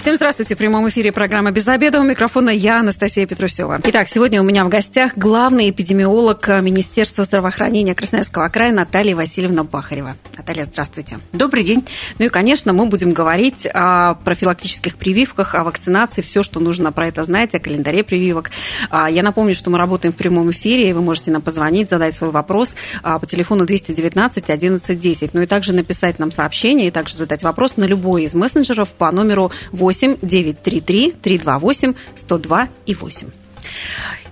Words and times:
Всем 0.00 0.16
здравствуйте. 0.16 0.54
В 0.54 0.58
прямом 0.58 0.88
эфире 0.88 1.12
программа 1.12 1.50
«Без 1.50 1.68
обеда». 1.68 2.00
У 2.00 2.04
микрофона 2.04 2.48
я, 2.48 2.80
Анастасия 2.80 3.26
Петрусева. 3.26 3.80
Итак, 3.84 4.08
сегодня 4.08 4.40
у 4.40 4.44
меня 4.44 4.64
в 4.64 4.70
гостях 4.70 5.12
главный 5.14 5.68
эпидемиолог 5.68 6.48
Министерства 6.62 7.22
здравоохранения 7.22 7.94
Красноярского 7.94 8.48
края 8.48 8.72
Наталья 8.72 9.14
Васильевна 9.14 9.62
Бахарева. 9.62 10.16
Наталья, 10.38 10.64
здравствуйте. 10.64 11.18
Добрый 11.34 11.64
день. 11.64 11.84
Ну 12.18 12.24
и, 12.24 12.28
конечно, 12.30 12.72
мы 12.72 12.86
будем 12.86 13.10
говорить 13.10 13.68
о 13.74 14.14
профилактических 14.14 14.96
прививках, 14.96 15.54
о 15.54 15.64
вакцинации, 15.64 16.22
все, 16.22 16.42
что 16.42 16.60
нужно 16.60 16.92
про 16.92 17.08
это 17.08 17.22
знать, 17.24 17.54
о 17.54 17.58
календаре 17.58 18.02
прививок. 18.02 18.50
А, 18.88 19.10
я 19.10 19.22
напомню, 19.22 19.54
что 19.54 19.68
мы 19.68 19.76
работаем 19.76 20.14
в 20.14 20.16
прямом 20.16 20.50
эфире, 20.50 20.88
и 20.88 20.92
вы 20.94 21.02
можете 21.02 21.30
нам 21.30 21.42
позвонить, 21.42 21.90
задать 21.90 22.14
свой 22.14 22.30
вопрос 22.30 22.74
а, 23.02 23.18
по 23.18 23.26
телефону 23.26 23.66
219 23.66 24.48
11 24.48 24.98
10. 24.98 25.34
Ну 25.34 25.42
и 25.42 25.46
также 25.46 25.74
написать 25.74 26.18
нам 26.18 26.32
сообщение, 26.32 26.86
и 26.86 26.90
также 26.90 27.16
задать 27.16 27.42
вопрос 27.42 27.76
на 27.76 27.84
любой 27.84 28.22
из 28.22 28.32
мессенджеров 28.32 28.88
по 28.94 29.12
номеру 29.12 29.52
8 29.72 29.89
8 29.90 30.18
933 30.22 31.12
328 31.20 31.94
102 32.14 32.68
и 32.86 32.94
8. 32.94 33.26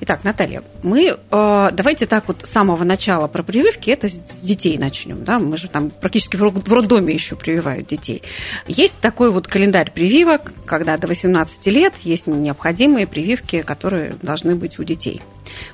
Итак, 0.01 0.23
Наталья, 0.23 0.63
мы 0.85 1.09
э, 1.09 1.69
давайте 1.73 2.07
так 2.07 2.29
вот 2.29 2.47
с 2.47 2.51
самого 2.51 2.85
начала 2.85 3.27
про 3.27 3.43
прививки, 3.43 3.91
это 3.91 4.09
с 4.09 4.41
детей 4.43 4.79
начнем, 4.79 5.25
да, 5.25 5.41
мы 5.41 5.57
же 5.57 5.67
там 5.67 5.91
практически 5.91 6.37
в 6.37 6.73
роддоме 6.73 7.13
еще 7.13 7.35
прививают 7.35 7.89
детей. 7.89 8.23
Есть 8.69 8.95
такой 9.01 9.33
вот 9.33 9.49
календарь 9.49 9.91
прививок, 9.91 10.53
когда 10.65 10.97
до 10.97 11.09
18 11.09 11.67
лет 11.67 11.95
есть 12.05 12.29
необходимые 12.29 13.09
прививки, 13.09 13.63
которые 13.63 14.15
должны 14.23 14.55
быть 14.55 14.79
у 14.79 14.85
детей. 14.85 15.21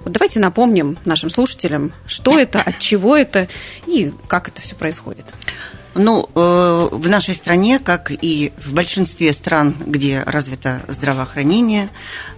Вот 0.01 0.15
давайте 0.15 0.41
напомним 0.41 0.97
нашим 1.05 1.29
слушателям, 1.29 1.93
что 2.07 2.39
это, 2.39 2.63
от 2.63 2.79
чего 2.79 3.15
это 3.19 3.49
и 3.87 4.13
как 4.29 4.49
это 4.49 4.63
все 4.63 4.75
происходит. 4.75 5.27
Ну, 5.95 6.29
э, 6.35 6.89
в 6.91 7.09
нашей 7.09 7.35
стране, 7.35 7.79
как 7.79 8.11
и 8.11 8.53
в 8.57 8.73
большинстве 8.73 9.33
стран, 9.33 9.77
где 9.87 10.23
развито 10.25 10.83
здравоохранение, 10.89 11.89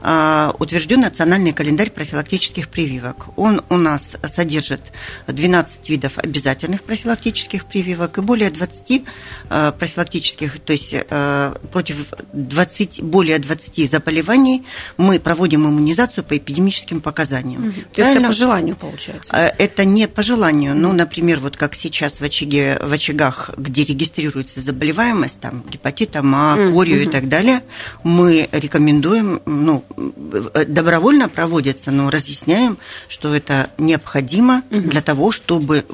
э, 0.02 0.52
утвержден 0.58 1.00
национальный 1.00 1.52
календарь 1.52 1.90
профилактических 1.90 2.68
прививок. 2.68 3.28
Он 3.36 3.62
у 3.70 3.76
нас 3.76 4.16
содержит 4.26 4.82
12 5.26 5.88
видов 5.88 6.18
обязательных 6.18 6.82
профилактических 6.82 7.64
прививок 7.64 8.18
и 8.18 8.20
более 8.20 8.50
20 8.50 9.04
э, 9.48 9.72
профилактических, 9.78 10.60
то 10.60 10.72
есть 10.72 10.94
против 11.72 12.12
20, 12.32 13.02
более 13.02 13.38
20 13.38 13.90
заболеваний 13.90 14.64
мы 14.96 15.18
проводим 15.18 15.66
иммунизацию 15.66 16.24
по 16.24 16.36
эпидемическим 16.36 17.00
показаниям. 17.00 17.68
Угу. 17.68 17.80
То 17.94 18.02
есть 18.02 18.16
это 18.16 18.26
по 18.26 18.32
желанию 18.32 18.76
получается? 18.76 19.32
Это 19.32 19.84
не 19.84 20.08
по 20.08 20.22
желанию. 20.22 20.74
Ну, 20.74 20.92
например, 20.92 21.40
вот 21.40 21.56
как 21.56 21.74
сейчас 21.74 22.14
в, 22.14 22.22
очаге, 22.22 22.78
в 22.80 22.92
очагах 22.92 23.45
где 23.56 23.84
регистрируется 23.84 24.60
заболеваемость, 24.60 25.40
там, 25.40 25.64
гепатитом 25.70 26.34
А, 26.34 26.56
корью 26.72 27.02
mm-hmm. 27.02 27.08
и 27.08 27.10
так 27.10 27.28
далее, 27.28 27.62
мы 28.04 28.48
рекомендуем, 28.52 29.40
ну, 29.46 29.84
добровольно 30.66 31.28
проводится, 31.28 31.90
но 31.90 32.10
разъясняем, 32.10 32.78
что 33.08 33.34
это 33.34 33.70
необходимо 33.78 34.62
mm-hmm. 34.70 34.80
для 34.88 35.00
того, 35.00 35.32
чтобы 35.32 35.84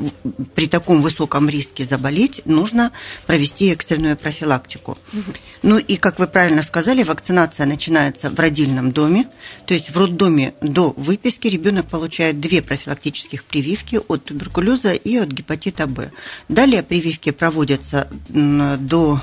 при 0.54 0.66
таком 0.66 1.02
высоком 1.02 1.48
риске 1.48 1.84
заболеть, 1.84 2.42
нужно 2.44 2.92
провести 3.26 3.70
экстренную 3.70 4.16
профилактику. 4.16 4.98
Mm-hmm. 5.12 5.36
Ну 5.62 5.78
и, 5.78 5.96
как 5.96 6.18
вы 6.18 6.26
правильно 6.26 6.62
сказали, 6.62 7.02
вакцинация 7.02 7.66
начинается 7.66 8.30
в 8.30 8.38
родильном 8.38 8.92
доме, 8.92 9.26
то 9.66 9.74
есть 9.74 9.90
в 9.90 9.98
роддоме 9.98 10.54
до 10.60 10.90
выписки 10.96 11.48
ребенок 11.48 11.86
получает 11.86 12.40
две 12.40 12.62
профилактических 12.62 13.44
прививки 13.44 14.00
от 14.08 14.24
туберкулеза 14.24 14.92
и 14.92 15.16
от 15.16 15.28
гепатита 15.28 15.86
Б. 15.86 16.10
Далее 16.48 16.82
прививки 16.82 17.30
проводятся 17.42 18.06
до 18.28 19.20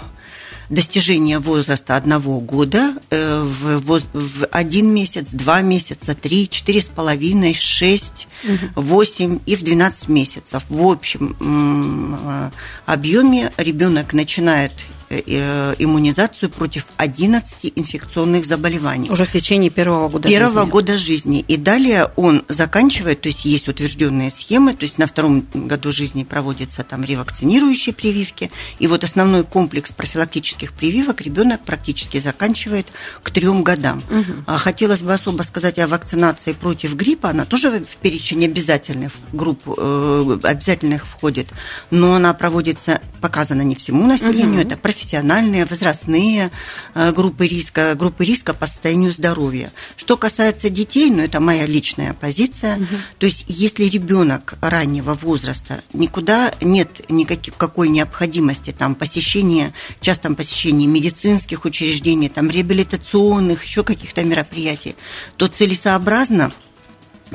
достижения 0.69 1.39
возраста 1.39 1.95
одного 1.95 2.41
года 2.41 2.95
э, 3.09 3.41
в, 3.41 4.01
в 4.11 4.45
один 4.51 4.93
месяц, 4.93 5.29
два 5.31 5.61
месяца, 5.61 6.15
три, 6.15 6.49
четыре 6.49 6.81
с 6.81 6.87
половиной, 6.87 7.53
шесть, 7.53 8.27
восемь 8.75 9.39
и 9.45 9.55
в 9.55 9.63
двенадцать 9.63 10.09
месяцев. 10.09 10.63
В 10.67 10.85
общем 10.85 11.37
э, 11.39 12.49
объеме 12.85 13.53
ребенок 13.55 14.11
начинает 14.11 14.73
иммунизацию 15.09 16.49
против 16.49 16.85
11 16.97 17.73
инфекционных 17.75 18.45
заболеваний. 18.45 19.09
Уже 19.09 19.25
в 19.25 19.31
течение 19.31 19.69
первого 19.69 20.07
года 20.07 20.27
первого 20.27 20.61
жизни. 20.61 20.71
года 20.71 20.97
жизни. 20.97 21.45
И 21.47 21.57
далее 21.57 22.11
он 22.15 22.43
заканчивает, 22.47 23.21
то 23.21 23.29
есть 23.29 23.45
есть 23.45 23.67
утвержденные 23.67 24.31
схемы, 24.31 24.73
то 24.73 24.83
есть 24.83 24.97
на 24.97 25.07
втором 25.07 25.45
году 25.53 25.91
жизни 25.91 26.23
проводятся 26.23 26.83
там 26.83 27.03
ревакцинирующие 27.03 27.93
прививки. 27.93 28.51
И 28.77 28.87
вот 28.87 29.03
основной 29.03 29.43
комплекс 29.43 29.91
профилактических 29.91 30.73
прививок 30.73 31.21
ребенок 31.21 31.61
практически 31.61 32.19
заканчивает 32.19 32.87
к 33.23 33.31
трем 33.31 33.63
годам. 33.63 34.03
Угу. 34.09 34.57
Хотелось 34.57 35.01
бы 35.01 35.13
особо 35.13 35.43
сказать 35.43 35.79
о 35.79 35.87
вакцинации 35.87 36.53
против 36.53 36.95
гриппа. 36.95 37.29
Она 37.29 37.45
тоже 37.45 37.83
в 37.89 37.97
перечень 37.97 38.45
обязательных 38.45 39.13
групп 39.33 39.61
э, 39.67 40.37
обязательных 40.43 41.05
входит, 41.05 41.49
но 41.91 42.15
она 42.15 42.33
проводится, 42.33 43.01
показана 43.19 43.61
не 43.61 43.75
всему 43.75 44.05
населению, 44.05 44.61
угу. 44.61 44.67
это 44.67 44.77
профессиональные, 44.77 45.65
возрастные 45.65 46.51
э, 46.95 47.11
группы 47.11 47.47
риска, 47.47 47.95
группы 47.95 48.25
риска 48.25 48.53
по 48.53 48.67
состоянию 48.67 49.11
здоровья. 49.11 49.71
Что 49.95 50.17
касается 50.17 50.69
детей, 50.69 51.11
ну 51.11 51.21
это 51.21 51.39
моя 51.39 51.65
личная 51.65 52.13
позиция, 52.13 52.77
угу. 52.77 52.85
то 53.17 53.25
есть 53.25 53.45
если 53.47 53.85
ребенок 53.85 54.55
раннего 54.61 55.13
возраста, 55.13 55.81
никуда 55.93 56.53
нет 56.61 57.09
никакой 57.09 57.89
необходимости 57.89 58.71
там 58.71 58.95
посещения, 58.95 59.73
частом 60.01 60.35
посещения 60.35 60.87
медицинских 60.87 61.65
учреждений, 61.65 62.29
там 62.29 62.49
реабилитационных, 62.49 63.63
еще 63.63 63.83
каких-то 63.83 64.23
мероприятий, 64.23 64.95
то 65.37 65.47
целесообразно 65.47 66.53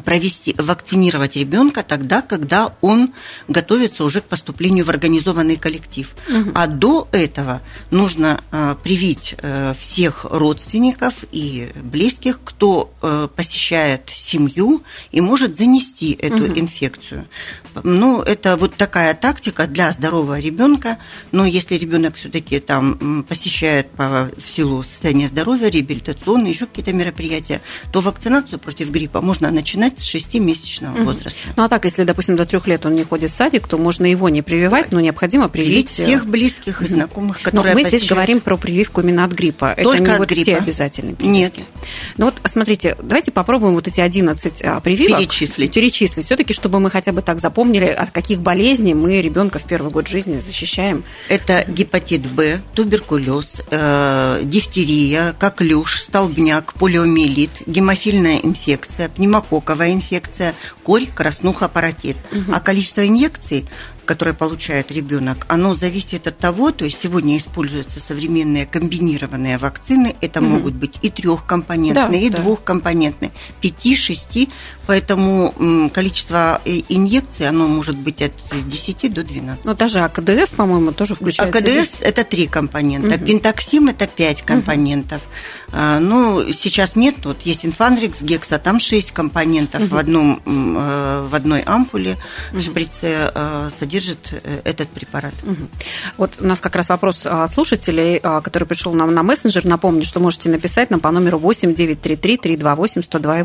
провести, 0.03 0.55
вакцинировать 0.59 1.37
ребенка 1.37 1.83
тогда, 1.83 2.23
когда 2.23 2.75
он 2.81 3.13
готовится 3.49 4.05
уже 4.05 4.21
к 4.21 4.25
поступлению 4.25 4.85
в 4.85 4.91
организованный 4.91 5.57
коллектив. 5.57 6.15
Угу. 6.29 6.51
А 6.55 6.67
до 6.67 7.09
этого 7.13 7.63
нужно 7.91 8.43
э, 8.51 8.77
привить 8.83 9.35
э, 9.39 9.75
всех 9.79 10.25
родственников 10.25 11.15
и 11.31 11.71
близких, 11.77 12.41
кто 12.43 12.93
э, 13.03 13.29
посещает 13.35 14.11
семью 14.15 14.83
и 15.13 15.21
может 15.21 15.57
занести 15.57 16.13
эту 16.13 16.45
угу. 16.45 16.59
инфекцию. 16.59 17.27
Ну, 17.83 18.23
это 18.23 18.57
вот 18.57 18.75
такая 18.75 19.15
тактика 19.15 19.67
для 19.67 19.91
здорового 19.93 20.39
ребенка. 20.39 20.99
Но 21.33 21.45
если 21.45 21.77
ребенок 21.77 22.17
все-таки 22.17 22.61
там 22.61 23.25
посещает 23.29 23.91
по 23.91 24.31
в 24.37 24.57
силу 24.57 24.83
состояния 24.83 25.29
здоровья, 25.29 25.69
реабилитационные, 25.69 26.53
еще 26.53 26.67
какие-то 26.67 26.93
мероприятия, 26.93 27.61
то 27.93 28.01
вакцинацию 28.01 28.59
против 28.59 28.91
гриппа 28.91 29.21
можно 29.21 29.51
начинать 29.51 29.99
с 29.99 30.15
6-месячного 30.15 30.95
угу. 30.95 31.05
возраста. 31.05 31.39
Ну 31.57 31.65
а 31.65 31.69
так, 31.69 31.85
если, 31.85 32.05
допустим, 32.05 32.37
до 32.37 32.47
трех 32.47 32.67
лет 32.67 32.87
он 32.87 32.95
не 32.95 33.05
ходит 33.05 33.31
в 33.31 33.35
садик, 33.35 33.67
то 33.67 33.79
можно 33.79 34.07
его 34.07 34.29
не 34.29 34.43
прививать, 34.43 34.93
но 34.93 35.01
необходимо 35.01 35.49
привить... 35.49 35.65
Привить 35.65 35.91
всех 35.91 36.27
близких 36.27 36.83
и 36.83 36.89
знакомых, 36.89 37.41
которые 37.43 37.75
Но 37.75 37.81
мы 37.81 37.89
здесь 37.89 38.07
говорим 38.07 38.41
про 38.41 38.57
прививку 38.57 39.01
именно 39.01 39.25
от 39.25 39.33
гриппа. 39.33 39.75
Только 39.77 39.99
Это 39.99 40.03
не 40.03 40.13
от 40.13 40.19
вот 40.19 40.29
гриппа. 40.29 40.45
те 40.45 40.57
обязательные 40.57 41.17
прививки. 41.17 41.59
Нет. 41.59 41.67
Ну 42.17 42.27
вот, 42.27 42.35
смотрите, 42.45 42.97
давайте 43.03 43.33
попробуем 43.33 43.75
вот 43.75 43.89
эти 43.89 44.01
11 44.01 44.63
а, 44.63 44.81
прививок 44.81 45.19
перечислить. 45.19 45.73
Перечислить. 45.73 46.27
Все-таки, 46.27 46.53
чтобы 46.53 46.81
мы 46.81 46.91
хотя 46.91 47.13
бы 47.13 47.23
так 47.23 47.41
запомнили, 47.41 47.64
от 47.65 48.11
каких 48.11 48.41
болезней 48.41 48.95
мы 48.95 49.21
ребенка 49.21 49.59
в 49.59 49.65
первый 49.65 49.91
год 49.91 50.07
жизни 50.07 50.39
защищаем. 50.39 51.05
Это 51.29 51.65
гепатит 51.67 52.23
Б, 52.27 52.61
туберкулез, 52.75 53.63
э, 53.71 54.41
дифтерия, 54.45 55.35
коклюш, 55.39 56.01
столбняк, 56.01 56.75
полиомиелит, 56.75 57.51
гемофильная 57.67 58.39
инфекция, 58.39 59.09
пневмококковая 59.09 59.93
инфекция, 59.93 60.55
корь, 60.83 61.07
краснуха, 61.07 61.69
паротит. 61.69 62.17
Угу. 62.33 62.53
А 62.53 62.61
количество 62.61 63.07
инъекций 63.07 63.67
которое 64.05 64.35
получает 64.35 64.93
ребенок, 64.93 65.47
оно 65.49 65.75
зависит 65.75 66.27
от 66.27 66.39
того, 66.39 66.71
то 66.71 66.85
есть 66.85 67.01
сегодня 67.03 67.37
используются 67.37 68.01
современные 68.01 68.67
комбинированные 68.67 69.59
вакцины, 69.59 70.15
это 70.21 70.41
угу. 70.41 70.51
могут 70.51 70.75
быть 70.75 70.99
и 71.03 71.11
трехкомпонентные, 71.11 72.21
да, 72.21 72.27
и 72.27 72.31
да. 72.31 72.39
двухкомпонентные, 72.39 73.33
пяти, 73.61 73.97
шести, 73.97 74.51
поэтому 74.87 75.91
количество 75.93 76.61
э, 76.65 76.83
инъекций, 76.89 77.49
оно 77.49 77.67
может 77.67 77.97
быть 77.97 78.23
от 78.23 78.33
10 78.53 79.13
до 79.13 79.25
12. 79.25 79.65
Но 79.65 79.75
даже 79.75 80.01
АКДС, 80.01 80.53
по-моему, 80.53 80.93
тоже 80.93 81.15
включается. 81.15 81.59
АКДС– 81.59 81.97
это 82.01 82.25
три 82.25 82.47
компонента, 82.47 83.17
угу. 83.17 83.25
пентаксим– 83.25 83.89
это 83.89 84.07
пять 84.07 84.43
компонентов. 84.43 85.23
Угу. 85.69 85.79
Ну, 86.01 86.53
сейчас 86.53 86.97
нет, 86.97 87.17
вот 87.25 87.43
есть 87.43 87.65
инфанрикс, 87.65 88.23
гекса, 88.23 88.59
там 88.59 88.79
шесть 88.79 89.13
компонентов 89.13 89.83
угу. 89.83 89.95
в, 89.95 89.99
одном, 89.99 90.43
э, 90.45 91.27
в 91.29 91.35
одной 91.35 91.63
ампуле, 91.63 92.17
угу. 92.53 92.61
шприце 92.61 93.33
э, 93.35 93.71
содержит 93.79 94.41
этот 94.65 94.89
препарат. 94.89 95.35
Угу. 95.43 95.69
Вот 96.19 96.39
у 96.41 96.47
нас 96.47 96.61
как 96.61 96.77
раз 96.77 96.91
вопрос 96.91 97.27
слушателей, 97.53 98.21
который 98.21 98.65
пришел 98.65 98.93
нам 98.95 99.13
на 99.15 99.23
мессенджер. 99.23 99.65
Напомню, 99.65 100.05
что 100.05 100.21
можете 100.21 100.49
написать 100.49 100.91
нам 100.91 101.01
по 101.01 101.11
номеру 101.11 101.39
8 101.39 101.75
933 101.75 102.37
328 102.37 103.03
102 103.03 103.45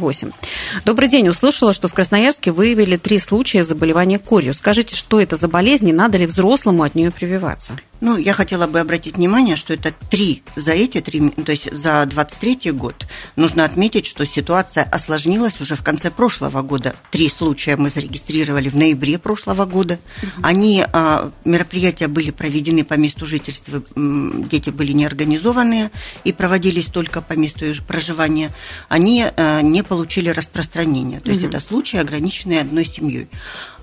Добрый 0.86 1.10
день. 1.10 1.29
Услышала, 1.30 1.74
что 1.74 1.88
в 1.88 1.94
Красноярске 1.94 2.52
выявили 2.52 2.98
три 2.98 3.20
случая 3.20 3.64
заболевания 3.64 4.20
корью. 4.20 4.54
Скажите, 4.54 4.96
что 4.96 5.22
это 5.22 5.36
за 5.36 5.48
болезнь 5.48 5.88
и 5.88 5.94
надо 5.94 6.18
ли 6.18 6.26
взрослому 6.26 6.84
от 6.84 6.96
нее 6.96 7.12
прививаться? 7.12 7.74
Ну, 8.02 8.18
я 8.18 8.34
хотела 8.34 8.66
бы 8.68 8.80
обратить 8.80 9.18
внимание, 9.18 9.56
что 9.56 9.74
это 9.74 9.94
три 10.10 10.44
за 10.56 10.72
эти 10.72 11.02
три, 11.02 11.30
то 11.30 11.52
есть 11.52 11.74
за 11.74 12.06
23 12.06 12.72
год. 12.72 13.08
Нужно 13.36 13.66
отметить, 13.66 14.06
что 14.06 14.26
ситуация 14.26 14.84
осложнилась 14.84 15.60
уже 15.60 15.76
в 15.76 15.84
конце 15.84 16.10
прошлого 16.10 16.62
года. 16.62 16.96
Три 17.12 17.30
случая 17.30 17.76
мы 17.76 17.90
зарегистрировали 17.90 18.70
в 18.70 18.76
ноябре 18.76 19.20
прошлого 19.20 19.66
года. 19.66 20.00
Они, 20.42 20.86
а, 20.94 21.32
мероприятия 21.44 22.08
были 22.08 22.32
проведены 22.32 22.86
по 22.86 22.94
месту 22.94 23.26
жительства, 23.26 23.84
дети 23.96 24.70
были 24.70 24.94
неорганизованные 24.94 25.92
и 26.24 26.32
проводились 26.32 26.86
только 26.86 27.22
по 27.22 27.34
месту 27.34 27.66
проживания. 27.86 28.52
Они 28.88 29.26
а, 29.26 29.62
не 29.62 29.84
получили 29.84 30.30
распространения. 30.30 31.20
То 31.20 31.32
есть 31.32 31.44
это 31.44 31.60
случаи, 31.60 31.98
ограниченные 31.98 32.62
одной 32.62 32.86
семьей. 32.86 33.28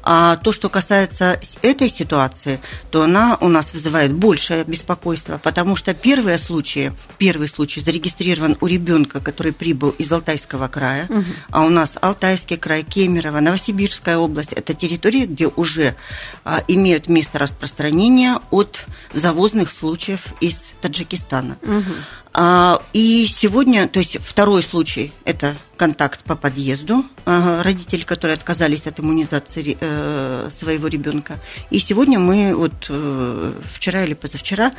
А 0.09 0.37
то, 0.37 0.53
что 0.53 0.69
касается 0.69 1.41
этой 1.63 1.91
ситуации, 1.91 2.61
то 2.93 3.03
она 3.03 3.37
у 3.41 3.49
нас 3.49 3.75
вызывает 3.75 4.13
большее 4.13 4.63
беспокойство, 4.63 5.41
потому 5.43 5.75
что 5.75 5.95
первые 5.95 6.39
случаи, 6.39 6.93
первый 7.19 7.49
случай 7.49 7.81
зарегистрирован 7.81 8.57
у 8.61 8.67
ребенка, 8.69 9.19
который 9.19 9.51
прибыл 9.53 9.91
из 9.91 10.13
Алтайского 10.13 10.69
края, 10.69 11.07
угу. 11.09 11.25
а 11.51 11.65
у 11.65 11.71
нас 11.71 11.99
Алтайский 12.01 12.57
край, 12.57 12.85
Кемерово, 12.85 13.41
Новосибирская 13.41 14.17
область– 14.17 14.53
это 14.55 14.75
территории, 14.75 15.27
где 15.27 15.49
уже 15.49 15.97
а, 16.45 16.63
имеют 16.69 17.09
место 17.09 17.41
распространения 17.41 18.39
от 18.53 18.87
завозных 19.13 19.73
случаев 19.73 20.21
из 20.41 20.57
Таджикистана. 20.81 21.57
Угу. 21.63 21.93
А, 22.39 22.83
и 22.93 23.27
сегодня, 23.27 23.89
то 23.89 23.99
есть 23.99 24.19
второй 24.23 24.63
случай– 24.63 25.11
это 25.25 25.57
контакт 25.79 26.21
по 26.23 26.37
подъезду, 26.37 27.03
родители, 27.25 28.03
которые 28.03 28.35
отказались 28.35 28.87
от 28.87 29.01
иммунизации 29.01 29.79
э, 29.81 30.51
своего 30.51 30.87
ребенка. 30.87 31.39
И 31.71 31.79
сегодня 31.79 32.19
мы 32.19 32.55
вот 32.55 32.89
э, 32.91 33.53
вчера 33.73 34.05
или 34.05 34.13
позавчера 34.13 34.73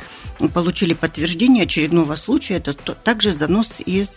получили 0.54 0.94
подтверждение 0.94 1.64
очередного 1.64 2.14
случая, 2.14 2.58
это 2.58 2.74
также 2.74 3.32
занос 3.32 3.80
из 3.84 4.08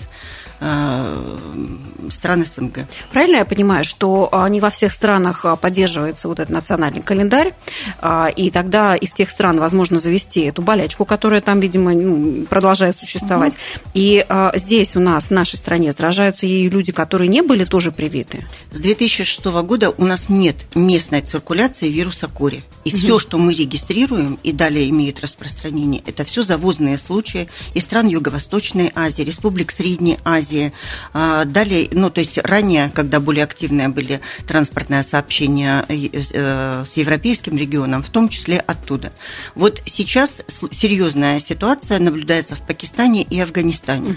стран 2.11 2.45
СНГ. 2.45 2.87
Правильно 3.11 3.37
я 3.37 3.45
понимаю, 3.45 3.83
что 3.83 4.29
а, 4.31 4.47
не 4.49 4.59
во 4.59 4.69
всех 4.69 4.91
странах 4.91 5.45
а, 5.45 5.55
поддерживается 5.55 6.27
вот 6.27 6.39
этот 6.39 6.51
национальный 6.51 7.01
календарь, 7.01 7.53
а, 7.99 8.27
и 8.27 8.51
тогда 8.51 8.95
из 8.95 9.11
тех 9.11 9.29
стран 9.29 9.59
возможно 9.59 9.99
завести 9.99 10.41
эту 10.41 10.61
болячку, 10.61 11.05
которая 11.05 11.41
там, 11.41 11.59
видимо, 11.59 11.93
ну, 11.93 12.45
продолжает 12.45 12.97
существовать. 12.97 13.53
Угу. 13.53 13.91
И 13.93 14.25
здесь 14.55 14.95
у 14.95 14.99
нас, 14.99 15.27
в 15.27 15.31
нашей 15.31 15.55
стране, 15.55 15.91
заражаются 15.91 16.45
ею 16.45 16.71
люди, 16.71 16.91
которые 16.91 17.27
не 17.27 17.41
были 17.41 17.65
тоже 17.65 17.91
привиты? 17.91 18.45
С 18.71 18.79
2006 18.79 19.45
года 19.45 19.91
у 19.97 20.05
нас 20.05 20.29
нет 20.29 20.55
местной 20.75 21.21
циркуляции 21.21 21.89
вируса 21.89 22.27
кори. 22.27 22.63
И 22.83 22.89
угу. 22.89 22.97
все, 22.97 23.19
что 23.19 23.37
мы 23.37 23.53
регистрируем 23.53 24.39
и 24.43 24.51
далее 24.51 24.89
имеет 24.89 25.19
распространение, 25.19 26.01
это 26.05 26.23
все 26.23 26.43
завозные 26.43 26.97
случаи 26.97 27.47
из 27.73 27.83
стран 27.83 28.07
Юго-Восточной 28.07 28.91
Азии, 28.95 29.21
республик 29.21 29.71
Средней 29.71 30.17
Азии, 30.23 30.50
Азии. 30.51 30.73
А, 31.13 31.45
далее, 31.45 31.87
ну, 31.91 32.09
то 32.09 32.19
есть 32.19 32.37
ранее, 32.37 32.91
когда 32.93 33.19
более 33.19 33.43
активные 33.43 33.87
были 33.89 34.21
транспортные 34.45 35.03
сообщения 35.03 35.85
э, 35.87 36.09
э, 36.13 36.85
с 36.85 36.97
европейским 36.97 37.57
регионом, 37.57 38.03
в 38.03 38.09
том 38.09 38.29
числе 38.29 38.59
оттуда. 38.59 39.11
Вот 39.55 39.81
сейчас 39.85 40.41
серьезная 40.71 41.39
ситуация 41.39 41.99
наблюдается 41.99 42.55
в 42.55 42.61
Пакистане 42.61 43.23
и 43.23 43.39
Афганистане. 43.39 44.15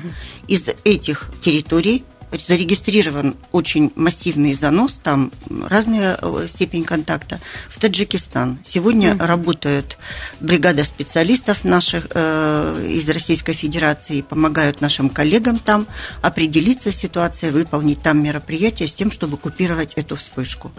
Из 0.49 0.69
этих 0.85 1.31
территорий 1.43 2.05
зарегистрирован 2.41 3.37
очень 3.53 3.93
массивный 3.95 4.55
занос, 4.55 5.01
там 5.03 5.33
разная 5.49 6.19
э, 6.21 6.47
степень 6.49 6.85
контакта, 6.85 7.41
в 7.69 7.79
Таджикистан. 7.79 8.59
Сегодня 8.65 9.11
mm-hmm. 9.13 9.27
работают 9.27 9.99
бригада 10.41 10.85
специалистов 10.85 11.65
наших 11.65 12.09
э, 12.11 12.87
из 12.91 13.09
Российской 13.09 13.53
Федерации, 13.53 14.23
помогают 14.23 14.81
нашим 14.81 15.09
коллегам 15.09 15.59
там 15.59 15.87
определиться 16.23 16.93
с 16.93 16.97
ситуацией, 16.97 17.53
выполнить 17.53 18.03
там 18.03 18.23
мероприятия 18.23 18.87
с 18.87 18.93
тем, 18.93 19.11
чтобы 19.11 19.37
купировать 19.37 19.95
эту 19.95 20.17
вспышку. 20.17 20.73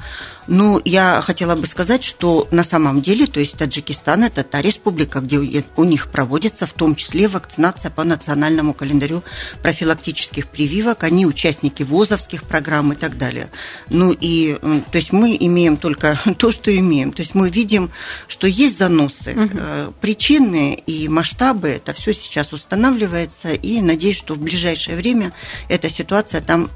Ну, 0.47 0.81
я 0.85 1.21
хотела 1.21 1.55
бы 1.55 1.65
сказать, 1.65 2.03
что 2.03 2.47
на 2.51 2.63
самом 2.63 3.01
деле, 3.01 3.25
то 3.25 3.39
есть 3.39 3.57
Таджикистан– 3.57 4.23
это 4.25 4.43
та 4.43 4.61
республика, 4.61 5.19
где 5.19 5.63
у 5.75 5.83
них 5.83 6.07
проводится 6.09 6.65
в 6.65 6.73
том 6.73 6.95
числе 6.95 7.27
вакцинация 7.27 7.89
по 7.89 8.03
национальному 8.03 8.73
календарю 8.73 9.23
профилактических 9.61 10.47
прививок. 10.47 11.03
Они 11.03 11.25
участники 11.25 11.83
ВОЗовских 11.83 12.43
программ 12.43 12.93
и 12.93 12.95
так 12.95 13.17
далее. 13.17 13.49
Ну 13.89 14.15
и, 14.19 14.57
то 14.61 14.97
есть 14.97 15.11
мы 15.11 15.35
имеем 15.39 15.77
только 15.77 16.19
то, 16.37 16.51
что 16.51 16.75
имеем. 16.75 17.11
То 17.11 17.21
есть 17.21 17.33
мы 17.33 17.49
видим, 17.49 17.91
что 18.27 18.47
есть 18.47 18.77
заносы. 18.77 19.31
Угу. 19.31 19.93
Причины 20.01 20.75
и 20.85 21.07
масштабы, 21.07 21.69
это 21.69 21.93
все 21.93 22.13
сейчас 22.13 22.53
устанавливается. 22.53 23.53
И 23.53 23.81
надеюсь, 23.81 24.17
что 24.17 24.35
в 24.35 24.39
ближайшее 24.39 24.97
время 24.97 25.33
эта 25.69 25.89
ситуация 25.89 26.41
там 26.41 26.69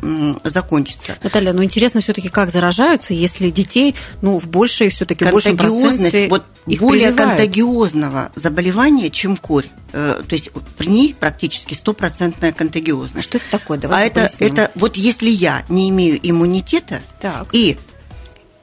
закончится. 0.44 1.18
Наталья, 1.22 1.54
ну 1.54 1.64
интересно 1.64 2.02
все-таки, 2.02 2.30
как 2.30 2.50
заражаются, 2.50 3.14
если 3.14 3.50
детей, 3.64 3.96
ну, 4.22 4.38
в 4.40 4.48
большей 4.48 4.90
все-таки 4.90 5.26
большем 5.26 5.58
проценте 5.58 6.28
вот 6.30 6.44
их 6.66 6.80
более 6.80 7.10
прививают. 7.10 7.38
контагиозного 7.38 8.32
заболевания, 8.36 9.10
чем 9.10 9.38
корь. 9.38 9.68
Э, 9.92 10.22
то 10.28 10.34
есть 10.36 10.52
при 10.78 10.88
ней 10.88 11.16
практически 11.20 11.74
стопроцентная 11.74 12.52
контагиозность. 12.52 13.28
Что 13.28 13.38
это 13.38 13.46
такое? 13.52 13.78
Давайте 13.78 14.22
а 14.22 14.24
это, 14.26 14.44
это 14.44 14.72
вот 14.76 14.98
если 14.98 15.30
я 15.30 15.64
не 15.70 15.90
имею 15.90 16.20
иммунитета 16.22 17.02
так. 17.20 17.48
и 17.54 17.78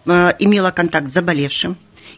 э, 0.06 0.32
имела 0.38 0.70
контакт 0.70 1.10
с 1.10 1.12
заболевшим, 1.12 1.76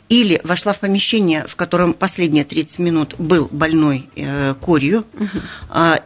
или 0.09 0.41
вошла 0.45 0.73
в 0.73 0.81
помещение, 0.81 1.47
в 1.47 1.57
котором 1.57 1.95
последние 1.95 2.45
30 2.45 2.79
минут 2.79 3.15
был 3.19 3.49
больной 3.51 4.09
э, 4.17 4.55
корью, 4.61 5.05
угу. 5.15 5.29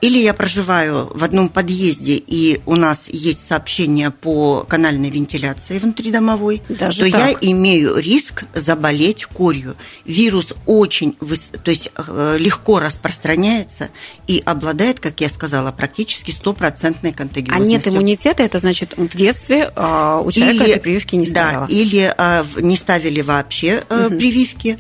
или 0.01 0.19
я 0.19 0.35
проживаю 0.35 1.11
в 1.15 1.23
одном 1.25 1.49
подъезде, 1.49 2.15
и 2.15 2.61
у 2.67 2.77
нас 2.77 3.09
есть 3.09 3.47
сообщение 3.47 4.11
по 4.11 4.65
канальной 4.69 5.11
вентиляции 5.11 5.79
внутридомовой, 5.79 6.63
Даже 6.69 7.05
то 7.05 7.11
так? 7.11 7.43
я 7.43 7.51
имею 7.51 7.97
риск 7.97 8.45
заболеть 8.55 9.25
корью. 9.25 9.77
Вирус 10.05 10.49
очень 10.67 11.17
то 11.65 11.71
есть, 11.71 11.91
э, 11.97 12.37
легко 12.39 12.81
распространяется 12.81 13.91
и 14.27 14.43
обладает, 14.45 15.01
как 15.01 15.21
я 15.21 15.29
сказала, 15.29 15.73
практически 15.73 16.31
стопроцентной 16.31 17.13
контагиозностью. 17.13 17.65
А 17.65 17.69
нет 17.69 17.89
иммунитета, 17.89 18.43
это 18.43 18.59
значит 18.59 18.95
в 18.97 19.17
детстве 19.17 19.71
а, 19.77 20.21
у 20.21 20.31
человека 20.33 20.65
или, 20.65 20.71
этой 20.73 20.81
прививки 20.81 21.17
не 21.17 21.27
ставила? 21.27 21.67
Да, 21.67 21.75
или 21.75 22.13
а, 22.17 22.45
не 22.57 22.77
ставили 22.77 23.21
вообще 23.21 23.85
угу. 23.93 24.17
прививки. 24.17 24.79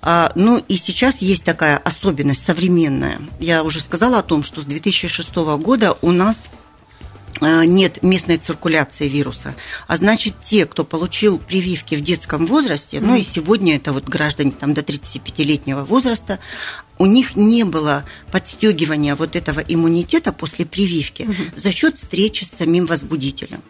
А, 0.00 0.32
ну 0.34 0.62
и 0.68 0.76
сейчас 0.76 1.22
есть 1.22 1.44
такая 1.44 1.78
особенность 1.78 2.44
современная. 2.44 3.20
Я 3.40 3.64
уже 3.64 3.80
сказала 3.80 4.18
о 4.18 4.22
том, 4.22 4.44
что 4.44 4.60
с 4.60 4.64
2006 4.66 5.34
года 5.34 5.96
у 6.02 6.10
нас 6.10 6.48
а, 7.40 7.64
нет 7.64 8.02
местной 8.02 8.36
циркуляции 8.36 9.08
вируса. 9.08 9.54
А 9.86 9.96
значит, 9.96 10.34
те, 10.44 10.66
кто 10.66 10.84
получил 10.84 11.38
прививки 11.38 11.94
в 11.94 12.00
детском 12.00 12.46
возрасте, 12.46 13.00
ну 13.00 13.14
и 13.14 13.22
сегодня 13.22 13.76
это 13.76 13.92
вот 13.92 14.04
граждане 14.04 14.52
там, 14.52 14.74
до 14.74 14.82
35-летнего 14.82 15.84
возраста, 15.84 16.38
у 16.98 17.06
них 17.06 17.36
не 17.36 17.64
было 17.64 18.04
подстегивания 18.30 19.14
вот 19.14 19.36
этого 19.36 19.60
иммунитета 19.60 20.32
после 20.32 20.64
прививки 20.64 21.22
угу. 21.22 21.34
за 21.56 21.72
счет 21.72 21.98
встречи 21.98 22.44
с 22.44 22.56
самим 22.58 22.86
возбудителем. 22.86 23.62